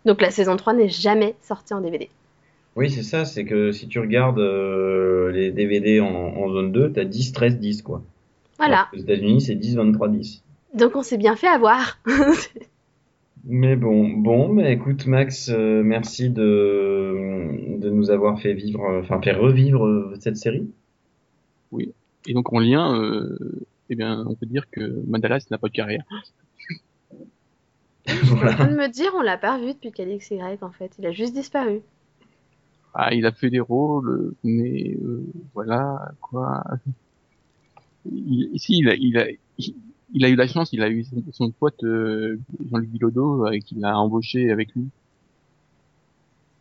[0.05, 2.11] Donc la saison 3 n'est jamais sortie en DVD.
[2.77, 6.93] Oui, c'est ça, c'est que si tu regardes euh, les DVD en, en zone 2,
[6.93, 8.03] t'as 10, 13, 10, quoi.
[8.59, 8.79] Voilà.
[8.79, 10.43] Alors qu'aux États-Unis, c'est 10, 23, 10.
[10.75, 11.99] Donc on s'est bien fait avoir.
[13.47, 19.01] Mais bon, bon, bah écoute Max, euh, merci de, de nous avoir fait vivre, euh,
[19.03, 20.71] enfin fait revivre euh, cette série.
[22.27, 25.75] et donc, en lien, euh, eh bien, on peut dire que Mandalas n'a pas de
[25.75, 26.05] carrière.
[28.07, 28.67] Je suis en train voilà.
[28.67, 30.93] de me dire, on l'a pas revu depuis KLXY en fait.
[30.99, 31.81] Il a juste disparu.
[32.95, 36.63] Ah, il a fait des rôles, mais euh, voilà quoi.
[38.11, 39.27] Il, ici, il a, il a,
[39.59, 39.75] il,
[40.15, 42.39] il a eu la chance, il a eu son, pote euh,
[42.71, 44.91] Jean-Luc Bilodeau euh, qui l'a embauché avec lui.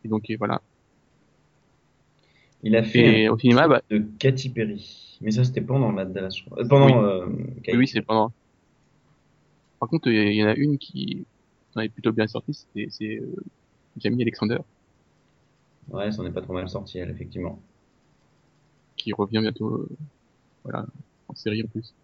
[0.04, 0.62] Et donc et voilà.
[2.64, 5.18] Il a fait Et un au cinéma, bah, de Katy Perry.
[5.20, 6.36] Mais ça, c'était pendant Mad Dallas.
[6.58, 7.04] Euh, pendant Oui.
[7.04, 7.26] euh,
[7.62, 7.76] Katy.
[7.78, 8.32] oui, c'est pendant.
[9.78, 11.26] Par contre, il y en a une qui
[11.76, 12.54] en est plutôt bien sortie,
[12.90, 13.34] c'est euh,
[13.98, 14.58] Jamie Alexander
[15.88, 17.58] Ouais, ça en est pas trop mal sorti, elle, effectivement.
[18.96, 19.88] qui revient bientôt, euh,
[20.64, 20.86] voilà,
[21.28, 21.94] en série en plus.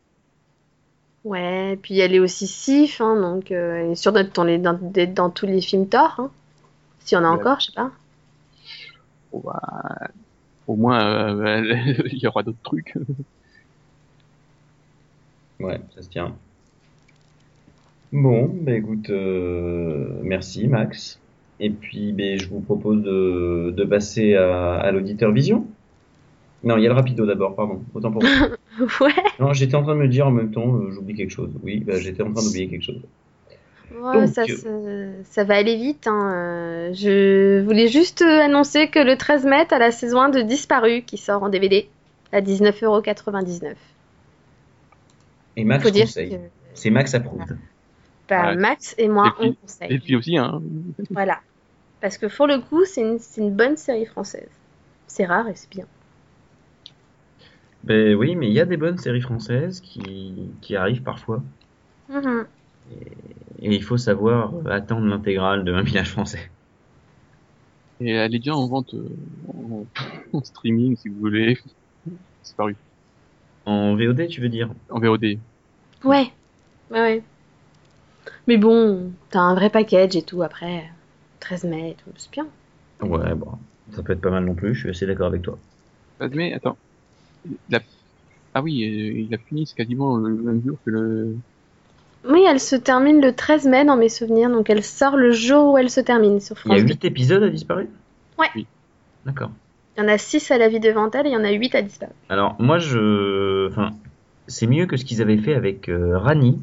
[1.24, 4.58] Ouais, puis elle est aussi Sif, hein, donc euh, elle est sûre d'être dans, les-
[4.58, 6.14] dans, d'être dans tous les films Thor.
[6.18, 6.30] Hein.
[7.00, 7.38] S'il y en a Ouais.
[7.38, 7.90] encore, je sais pas.
[9.32, 10.08] Bon, bah,
[10.66, 11.76] au moins, euh,
[12.12, 12.94] il y aura d'autres trucs.
[15.60, 16.34] Ouais, ça se tient.
[18.12, 21.20] Bon, bah écoute, euh, merci Max.
[21.60, 25.66] Et puis, ben, je vous propose de, de passer à, à l'auditeur vision.
[26.64, 27.82] Non, il y a le rapido d'abord, pardon.
[27.94, 28.30] Autant pour moi.
[29.00, 29.12] ouais.
[29.38, 31.50] Non, j'étais en train de me dire en même temps, euh, j'oublie quelque chose.
[31.62, 33.00] Oui, bah, j'étais en train d'oublier quelque chose.
[34.00, 36.06] Ouais, Donc, ça, euh, ça va aller vite.
[36.06, 36.32] hein.
[36.32, 41.02] Euh, Je voulais juste annoncer que le 13 mai, à la saison 1 de Disparu
[41.02, 41.88] qui sort en DVD
[42.32, 43.74] à 19,99€.
[45.56, 46.30] Et Max Faut conseille.
[46.30, 46.36] que
[46.74, 47.42] C'est Max approuve.
[48.28, 48.56] bah, Ouais.
[48.56, 49.92] Max et moi, Et puis- on conseille.
[49.92, 50.62] Et puis aussi, hein,
[51.10, 51.40] Voilà.
[52.00, 54.48] Parce que pour le coup, c'est une, c'est une bonne série française.
[55.06, 55.84] C'est rare et c'est bien.
[57.82, 61.42] Ben oui, mais il y a des bonnes séries françaises qui, qui arrivent parfois.
[62.08, 62.48] Mhm.
[63.60, 66.50] Et il faut savoir attendre l'intégrale de Un village français.
[68.00, 69.08] et elle est déjà en vente euh,
[69.48, 69.86] en,
[70.32, 71.58] en streaming, si vous voulez.
[72.42, 72.76] C'est paru.
[73.66, 74.70] En VOD, tu veux dire?
[74.90, 75.38] En VOD.
[76.04, 76.32] Ouais.
[76.90, 77.22] Ouais, ouais.
[78.46, 80.84] Mais bon, t'as un vrai package et tout après.
[81.40, 82.46] 13 mai et tout, c'est bien.
[83.02, 83.52] Ouais, bon.
[83.92, 85.58] Ça peut être pas mal non plus, je suis assez d'accord avec toi.
[86.32, 86.76] Mais attends.
[87.68, 87.80] Il a-
[88.55, 91.36] Ah oui, euh, il a fini, c'est quasiment le même jour que le.
[92.28, 95.72] Oui, elle se termine le 13 mai dans mes souvenirs, donc elle sort le jour
[95.72, 96.93] où elle se termine sur Il y a France 2.
[96.95, 97.91] 8 épisodes à disparaître
[98.38, 98.49] Ouais.
[98.57, 98.66] Oui.
[99.24, 99.51] D'accord.
[99.97, 101.51] Il y en a 6 à la vie devant elle et il y en a
[101.51, 102.16] 8 à disparaître.
[102.28, 103.68] Alors, moi, je.
[103.68, 103.91] Enfin,
[104.49, 106.61] c'est mieux que ce qu'ils avaient fait avec euh, Rani.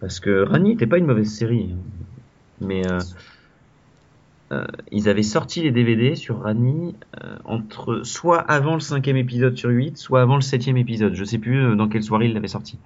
[0.00, 1.70] Parce que Rani n'était pas une mauvaise série.
[1.72, 1.76] hein.
[2.62, 2.98] Mais euh,
[4.52, 9.56] euh, ils avaient sorti les DVD sur Rani euh, entre soit avant le cinquième épisode
[9.56, 11.14] sur 8, soit avant le septième épisode.
[11.14, 12.78] Je sais plus euh, dans quelle soirée ils l'avaient sorti.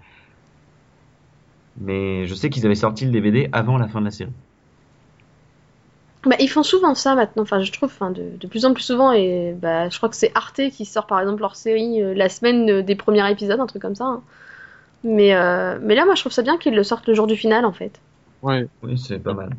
[1.81, 4.33] Mais je sais qu'ils avaient sorti le DVD avant la fin de la série.
[6.25, 8.83] Bah, ils font souvent ça maintenant, enfin je trouve, enfin, de, de plus en plus
[8.83, 12.15] souvent, et bah, je crois que c'est Arte qui sort par exemple leur série euh,
[12.15, 14.05] la semaine des premiers épisodes, un truc comme ça.
[14.07, 14.23] hein.
[15.03, 17.37] Mais, euh, mais là, moi je trouve ça bien qu'ils le sortent le jour du
[17.37, 18.01] final en fait.
[18.43, 18.67] Ouais.
[18.83, 19.51] Oui, c'est pas mal.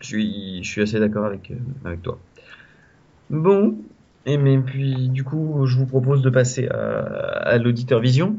[0.00, 2.18] Je suis, je suis assez d'accord avec, euh, avec toi.
[3.30, 3.76] Bon,
[4.26, 8.36] et mais puis du coup, je vous propose de passer à, à l'auditeur vision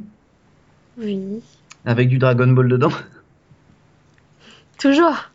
[0.97, 1.41] Oui.
[1.85, 2.91] avec du Dragon Ball dedans.
[4.79, 5.29] Toujours.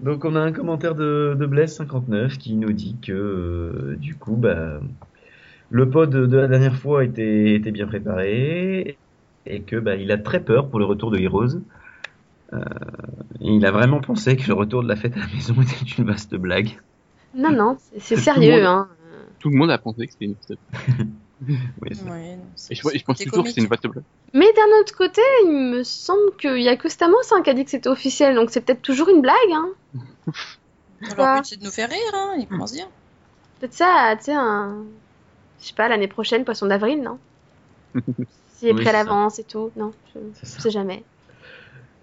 [0.00, 4.36] Donc on a un commentaire de, de Blaise59 qui nous dit que euh, du coup,
[4.36, 4.80] bah,
[5.70, 8.98] le pod de la dernière fois était, était bien préparé
[9.46, 11.60] et que bah, il a très peur pour le retour de Heroes.
[12.52, 12.58] Euh,
[13.40, 16.04] il a vraiment pensé que le retour de la fête à la maison était une
[16.04, 16.78] vaste blague.
[17.34, 18.52] Non, non, c'est- c'est Tout le sérieux.
[18.62, 18.88] monde- Hein.
[19.38, 20.54] Tout le monde a pensé que c'était une vaste
[21.40, 24.04] Oui, c'est- Ouais, non, c'est- Et je, je pense toujours que c'est une vaste blague.
[24.32, 27.54] Mais d'un autre côté, il me semble qu'il y a que Stamos hein, qui a
[27.54, 29.34] dit que c'était officiel, donc c'est peut-être toujours une blague.
[29.52, 29.68] Hein.
[31.16, 32.88] Leur but c'est de nous faire rire, hein, ils pensent dire.
[33.60, 34.84] Peut-être ça, tu sais, un.
[35.60, 37.18] Je sais pas, l'année prochaine, poisson d'avril, non
[38.48, 39.70] S'il est Oui, prêt à l'avance et tout.
[39.76, 41.04] Non, je je sais jamais.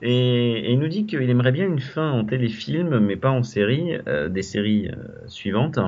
[0.06, 3.42] Et, et il nous dit qu'il aimerait bien une fin en téléfilm, mais pas en
[3.42, 4.96] série, euh, des séries euh,
[5.28, 5.80] suivantes.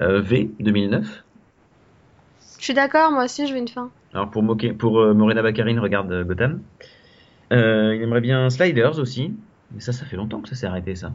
[0.00, 1.24] Euh, v 2009.
[2.58, 3.90] Je suis d'accord, moi aussi, je veux une fin.
[4.12, 6.60] Alors pour, moquer, pour euh, Morena Baccarin, regarde euh, Gotham.
[7.52, 9.32] Euh, il aimerait bien Sliders aussi.
[9.72, 11.12] Mais ça, ça fait longtemps que ça s'est arrêté, ça.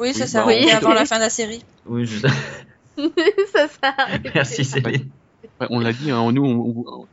[0.00, 1.64] Oui, ça s'est bah, arrêté avant la fin de la série.
[1.86, 2.28] Oui, je sais.
[3.52, 4.22] ça s'arrête.
[4.34, 5.06] Merci Céline.
[5.60, 7.06] Ouais, on l'a dit, hein, nous, on- on-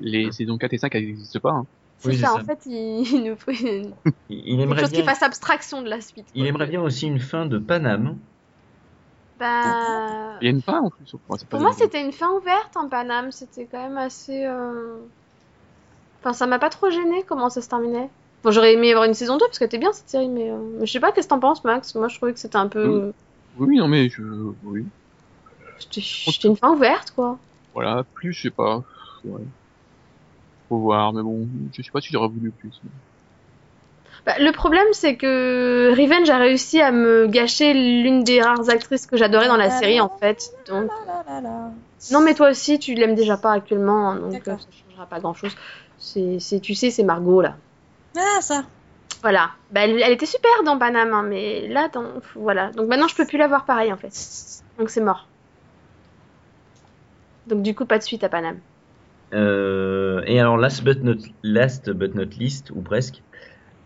[0.00, 1.50] les saisons 4 et 5 elles n'existent pas.
[1.52, 1.66] hein.
[2.02, 2.34] C'est Oui, ça, ça.
[2.34, 3.92] en fait, il, il nous faut une-
[4.28, 6.26] Il, il quelque aimerait chose qui fasse abstraction de la suite.
[6.34, 8.16] il aimerait bien aussi une fin de Paname.
[9.38, 10.38] Bah...
[10.40, 11.14] Il y a une fin en plus.
[11.28, 13.30] Pas Pour moi, c'était une fin ouverte en Paname.
[13.30, 14.44] C'était quand même assez.
[14.44, 14.98] euh,
[16.20, 18.08] Enfin, ça m'a pas trop gêné comment ça se terminait.
[18.44, 20.56] Bon, j'aurais aimé avoir une saison 2 parce qu'elle était bien cette série, mais, euh,
[20.78, 21.94] mais je sais pas, qu'est-ce que t'en penses, Max?
[21.94, 23.12] Moi, je trouvais que c'était un peu.
[23.56, 24.22] Oui, oui, non, mais je.
[24.64, 24.84] Oui.
[25.78, 27.38] C'était c'était une fin ouverte, quoi.
[27.74, 28.82] Voilà, plus, je sais pas.
[29.24, 29.42] Ouais.
[30.72, 31.46] Faut voir, mais bon,
[31.76, 32.70] je sais pas si j'aurais voulu plus.
[34.24, 39.04] Bah, le problème, c'est que Revenge a réussi à me gâcher l'une des rares actrices
[39.06, 40.50] que j'adorais dans la série, en fait.
[40.66, 40.90] Donc...
[41.06, 41.70] La, la, la, la.
[42.10, 45.20] Non, mais toi aussi, tu l'aimes déjà pas actuellement, hein, donc euh, ça changera pas
[45.20, 45.54] grand-chose.
[45.98, 47.56] C'est, c'est- tu sais, c'est Margot, là.
[48.16, 48.64] Ah, ça.
[49.20, 49.50] Voilà.
[49.72, 52.04] Bah, elle, elle était super dans Paname, hein, mais là, dans...
[52.34, 52.70] voilà.
[52.72, 54.14] Donc maintenant, je peux plus la voir pareil, en fait.
[54.78, 55.28] Donc c'est mort.
[57.46, 58.56] Donc du coup, pas de suite à Paname.
[59.32, 63.22] Euh, et alors, last but, not, last but not least, ou presque,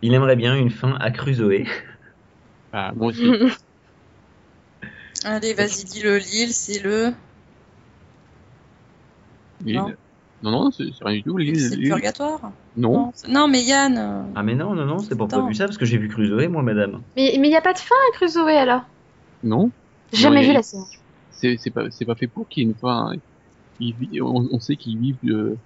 [0.03, 1.65] il aimerait bien une fin à Crusoe.
[2.73, 3.25] Ah, moi aussi.
[5.25, 6.19] Allez, vas-y, dis-le.
[6.19, 7.13] Lille, c'est le.
[9.65, 9.77] L'île.
[9.77, 9.93] Non.
[10.43, 11.39] Non, non, c'est c'est rien du tout.
[11.39, 12.53] l'île- C'est le l'île- purgatoire.
[12.77, 13.13] Non.
[13.15, 13.97] c'est- non, mais Yann.
[13.97, 15.41] euh, Ah mais non, non, non, c'était pas Attends.
[15.41, 17.01] prévu ça, parce que j'ai vu Crusoe, moi, madame.
[17.17, 18.83] mais il n'y a pas de fin à Crusoe, alors?
[19.43, 19.71] Non.
[20.13, 20.83] J'ai jamais a- vu la série.
[21.31, 23.13] C'est c'est pas, c'est pas fait pour qu'il y ait une fin.
[23.81, 25.17] Ils on, on sait qu'ils vivent.
[25.27, 25.57] Euh,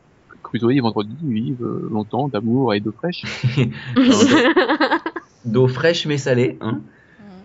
[0.42, 3.24] Crusoe et Vendredi, ils vivent euh, longtemps d'amour et d'eau fraîche.
[5.44, 6.80] D'eau fraîche mais salée, hein.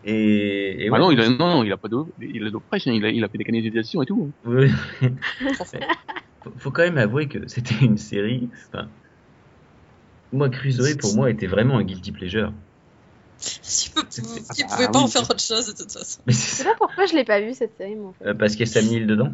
[0.07, 2.07] Et, ah non, il a, non, non, il a pas d'eau.
[2.22, 4.30] Il a de l'eau fraîche, hein, il, a, il a fait des canalisations et tout.
[4.45, 4.68] hein.
[6.43, 8.47] faut, faut quand même avouer que c'était une série.
[8.72, 8.88] Enfin,
[10.32, 12.53] moi, Crusoe, pour moi, était vraiment un guilty pleasure.
[13.39, 14.03] Tu Ah,
[14.76, 16.22] pouvais pas en faire autre chose de toute façon.
[16.28, 18.09] Mais Je c'est sais ça, pas pourquoi je l'ai pas vu cette série, moi.
[18.09, 18.30] En fait.
[18.30, 19.34] euh, parce qu'il y a Sam Neill dedans.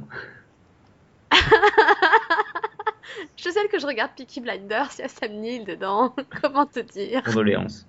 [3.35, 6.13] Je sais que je regarde Peaky Blinders, il y a Sam Neill dedans.
[6.41, 7.23] Comment te dire?
[7.23, 7.85] Condoléances.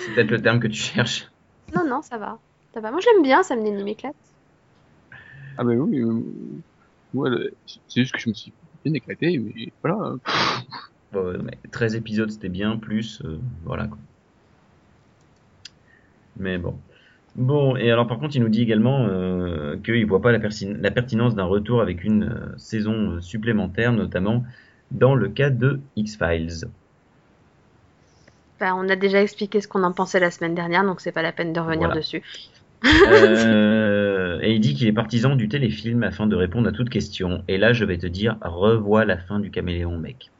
[0.00, 1.30] C'est peut-être le terme que tu cherches.
[1.74, 2.38] Non, non, ça va.
[2.74, 2.90] Ça va.
[2.90, 4.14] Moi, je l'aime bien, Sam Neill, il m'éclate.
[5.56, 5.98] Ah bah oui.
[6.00, 6.22] Euh,
[7.14, 7.28] moi,
[7.66, 8.52] c'est juste que je me suis
[8.84, 10.14] bien éclaté, mais voilà.
[11.10, 13.22] Bon, ouais, mais 13 épisodes, c'était bien, plus.
[13.24, 13.96] euh, voilà quoi.
[16.36, 16.78] Mais bon.
[17.38, 20.40] Bon, et alors par contre, il nous dit également euh, qu'il voit pas la,
[20.90, 24.42] pertinence d'un retour avec une euh, saison euh, supplémentaire, notamment
[24.90, 26.68] dans le cas de X-Files.
[28.58, 31.22] Bah, on a déjà expliqué ce qu'on en pensait la semaine dernière, donc c'est pas
[31.22, 31.94] la peine de revenir Voilà.
[31.94, 32.24] dessus.
[32.84, 37.44] Euh, et il dit qu'il est partisan du téléfilm afin de répondre à toute question.
[37.46, 40.30] Et là, je vais te dire, revois la fin du caméléon, mec.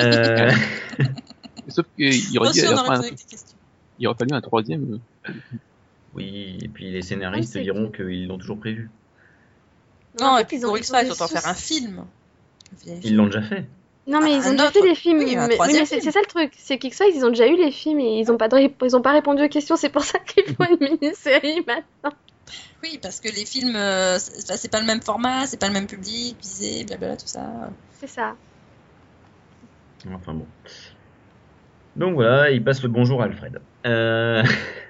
[0.00, 0.50] Euh,
[1.68, 2.50] Sauf qu'il aurait,
[3.98, 4.98] il aurait fallu un troisième.
[6.14, 8.90] Oui, et puis les scénaristes diront qu'ils l'ont toujours prévu.
[10.20, 12.04] Non, et puis ils ont- pour X-Files, autant faire un film.
[13.02, 13.64] Ils l'ont déjà fait.
[14.06, 14.72] Non, mais Ah, ils ont déjà autre.
[14.74, 15.18] fait des films.
[15.18, 16.00] Mais, c'est film.
[16.02, 18.36] c'est ça le truc, c'est qu'X-Files, ils ont déjà eu les films et ils ont
[18.36, 22.12] pas, pas répondu aux questions, c'est pour ça qu'ils font une mini-série maintenant.
[22.82, 25.72] Oui, parce que les films, euh, c'est c'est pas le même format, c'est pas le
[25.72, 27.70] même public, visé, blablabla, tout ça.
[27.98, 28.34] C'est ça.
[30.12, 30.46] Enfin bon.
[31.96, 33.58] Donc voilà, il passe le bonjour à Alfred.
[33.86, 34.42] Euh,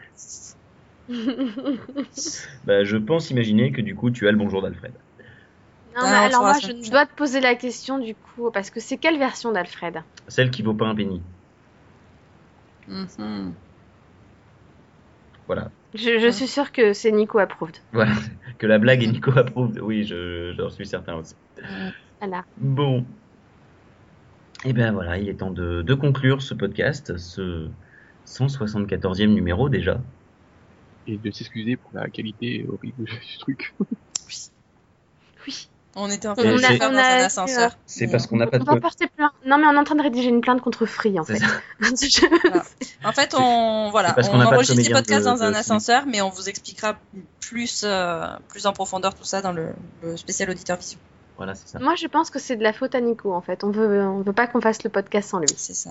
[2.65, 4.93] bah, je pense imaginer que du coup, tu as le bonjour d'Alfred.
[5.95, 8.81] Non, Ah, mais alors moi, je dois te poser la question du coup, parce que
[8.81, 10.03] c'est quelle version d'Alfred?
[10.29, 11.21] Celle qui vaut pas un penny.
[12.89, 13.53] Mhm.
[15.47, 15.71] Voilà.
[15.95, 17.77] je, je suis sûre que c'est Nico approved.
[17.93, 18.13] Voilà.
[18.59, 19.79] Que la blague est Nico approuve.
[19.83, 21.35] Oui, je, j'en suis certain aussi.
[22.21, 22.45] Voilà.
[22.57, 23.05] Bon.
[24.65, 27.69] Et bien voilà, il est temps de, de conclure ce podcast, ce
[28.27, 30.01] 174e numéro déjà.
[31.07, 33.75] Et de s'excuser pour la qualité horrible du truc.
[35.47, 35.69] Oui.
[35.97, 37.77] On était en On train de faire on dans un ascenseur.
[37.87, 39.31] C'est Mais, parce qu'on n'a pas On va porter plainte.
[39.47, 42.09] Non, mais on est en train de rédiger une plainte contre Free en C'est fait.
[42.11, 42.25] ça.
[43.05, 45.31] En fait, on voilà, c'est parce qu'on on n'a pas de enregistre les podcasts de-
[45.31, 46.99] dans un ascenseur, mais on vous expliquera
[47.41, 49.69] plus, euh, plus en profondeur tout ça dans le,
[50.03, 50.99] le spécial auditeur vision.
[51.37, 51.79] Voilà, c'est ça.
[51.79, 53.63] Moi, je pense que c'est de la faute à Nico en fait.
[53.63, 55.47] On veut, on veut pas qu'on fasse le podcast sans lui.
[55.57, 55.91] C'est ça.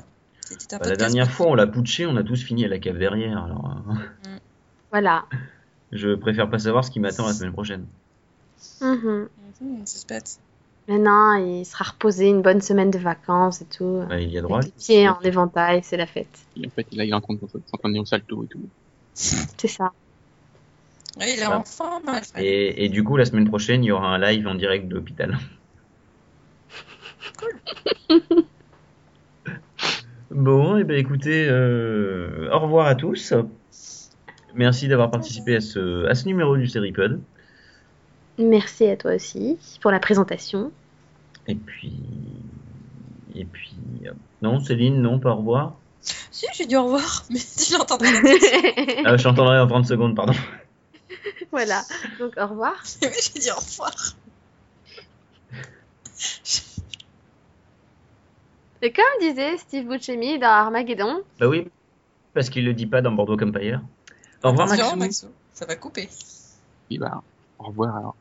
[0.72, 2.97] Un Bah, la dernière fois, on l'a putché, on a tous fini à la cave
[2.97, 3.41] derrière.
[3.45, 3.78] Alors,
[4.26, 4.32] euh,
[4.94, 5.26] Voilà.
[5.91, 7.88] je préfère pas savoir ce qui m'attend la semaine prochaine.
[8.80, 9.28] Mhm.
[9.60, 10.38] Mhm, suspect.
[10.88, 14.04] Mais non, il sera reposé une bonne semaine de vacances et tout.
[14.08, 14.60] Bah, il y a droit.
[14.60, 16.46] Avec les pieds en éventail, c'est la fête.
[16.56, 17.39] Et en fait, là, il est en train de
[17.72, 18.70] s'entraîner au salto et tout.
[19.16, 19.91] C'est ça.
[21.20, 22.44] Oui, il est en forme, Alfred.
[22.44, 24.94] Et, et du coup, la semaine prochaine, il y aura un live en direct de
[24.94, 25.39] l'hôpital.
[30.34, 33.34] Bon, et ben écoutez, euh, au revoir à tous.
[34.56, 37.20] Merci d'avoir participé à ce, à ce numéro du Seripod.
[38.38, 40.72] Merci à toi aussi pour la présentation.
[41.47, 41.93] Et puis.
[43.36, 43.74] Et puis.
[44.06, 45.76] euh, Non, Céline, non, pas au revoir.
[46.01, 48.99] Si, j'ai dit au revoir, mais tu l'entendrais la tête.
[49.06, 50.34] Ah, je t'entendrai en 30 secondes, pardon.
[51.51, 51.82] voilà.
[52.20, 52.76] Donc au revoir.
[53.01, 53.93] Oui, j'ai dit au revoir.
[58.82, 61.68] Et comme disait Steve Buscemi dans Armageddon, Bah oui,
[62.34, 63.82] parce qu'il le dit pas dans Bordeaux Empire.
[64.44, 64.96] Au revoir, Maxou.
[64.98, 65.28] Maxou.
[65.54, 66.10] Ça va couper.
[66.89, 67.22] Et bah,
[67.60, 68.16] au revoir alors.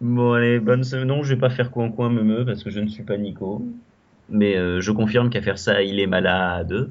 [0.00, 1.08] Bon, allez, bonne semaine.
[1.08, 3.62] Non, je vais pas faire coin-coin me parce que je ne suis pas Nico.
[4.28, 6.90] Mais euh, je confirme qu'à faire ça, il est malade.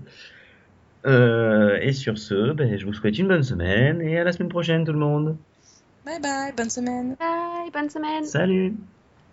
[1.06, 4.50] Euh, et sur ce, ben, je vous souhaite une bonne semaine et à la semaine
[4.50, 5.36] prochaine, tout le monde.
[6.06, 7.16] Bye bye, bonne semaine.
[7.20, 8.26] bye, bonne semaine.
[8.26, 8.76] Salut!